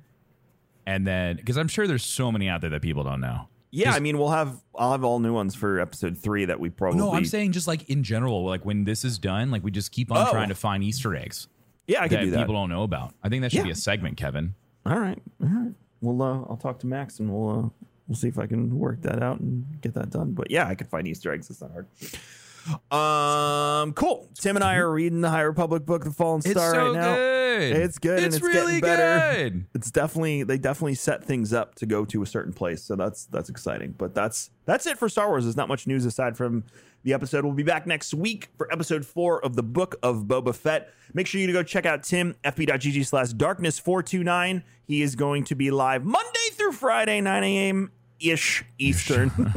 [0.87, 3.49] and then because I'm sure there's so many out there that people don't know.
[3.70, 3.87] yeah.
[3.87, 6.70] Just- I mean, we'll have I'll have all new ones for episode three that we
[6.70, 9.70] probably No, I'm saying just like in general, like when this is done, like we
[9.70, 10.30] just keep on Oh.
[10.30, 11.49] trying to find Easter eggs
[11.87, 12.39] yeah I that do that.
[12.39, 13.14] people don't know about.
[13.22, 13.64] I think that should Yeah.
[13.64, 14.55] be a segment, Kevin.
[14.87, 15.72] All right, all right.
[16.01, 17.68] Well, uh, I'll talk to Max and we'll uh,
[18.07, 20.32] we'll see if I can work that out and get that done.
[20.32, 21.49] But yeah, I can find Easter eggs.
[21.51, 21.87] It's not hard.
[22.91, 24.28] Um, cool.
[24.35, 27.14] Tim and I are reading the High Republic book, The Fallen Star, right now.
[27.14, 27.76] good.
[27.76, 29.51] It's good and It's, it's really getting better.
[29.51, 29.66] good.
[29.74, 33.26] It's definitely they definitely set things up to go to a certain place, so that's
[33.26, 33.95] that's exciting.
[33.97, 35.45] But that's that's it for Star Wars.
[35.45, 36.64] There's not much news aside from
[37.05, 37.44] the episode.
[37.44, 40.92] We'll be back next week for episode four of the Book of Boba Fett.
[41.12, 44.64] Make sure you to go check out Tim fb.gg slash darkness four two nine.
[44.84, 47.92] He is going to be live Monday through Friday, nine a.m.
[48.18, 49.30] ish Eastern.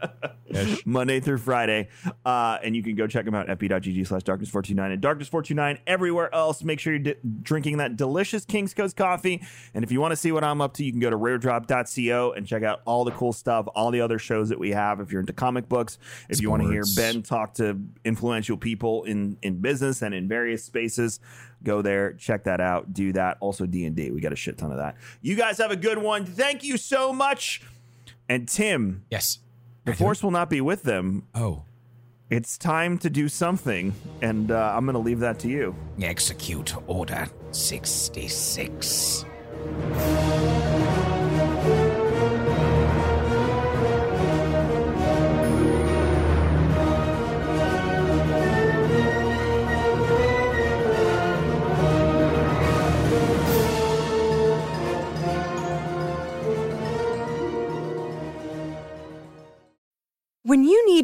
[0.86, 1.88] Monday through Friday.
[2.24, 6.32] Uh, and you can go check them out at fb.gg slash darkness429 and darkness429 everywhere
[6.34, 6.62] else.
[6.62, 9.42] Make sure you're di- drinking that delicious King's Coast coffee.
[9.74, 12.32] And if you want to see what I'm up to, you can go to raredrop.co
[12.32, 15.00] and check out all the cool stuff, all the other shows that we have.
[15.00, 19.04] If you're into comic books, if you want to hear Ben talk to influential people
[19.04, 21.20] in, in business and in various spaces,
[21.62, 23.38] go there, check that out, do that.
[23.40, 24.96] Also D&D, we got a shit ton of that.
[25.22, 26.24] You guys have a good one.
[26.24, 27.62] Thank you so much.
[28.28, 29.38] And Tim, Yes.
[29.86, 31.26] The force will not be with them.
[31.34, 31.62] Oh.
[32.28, 35.76] It's time to do something, and uh, I'm going to leave that to you.
[36.02, 39.24] Execute Order 66.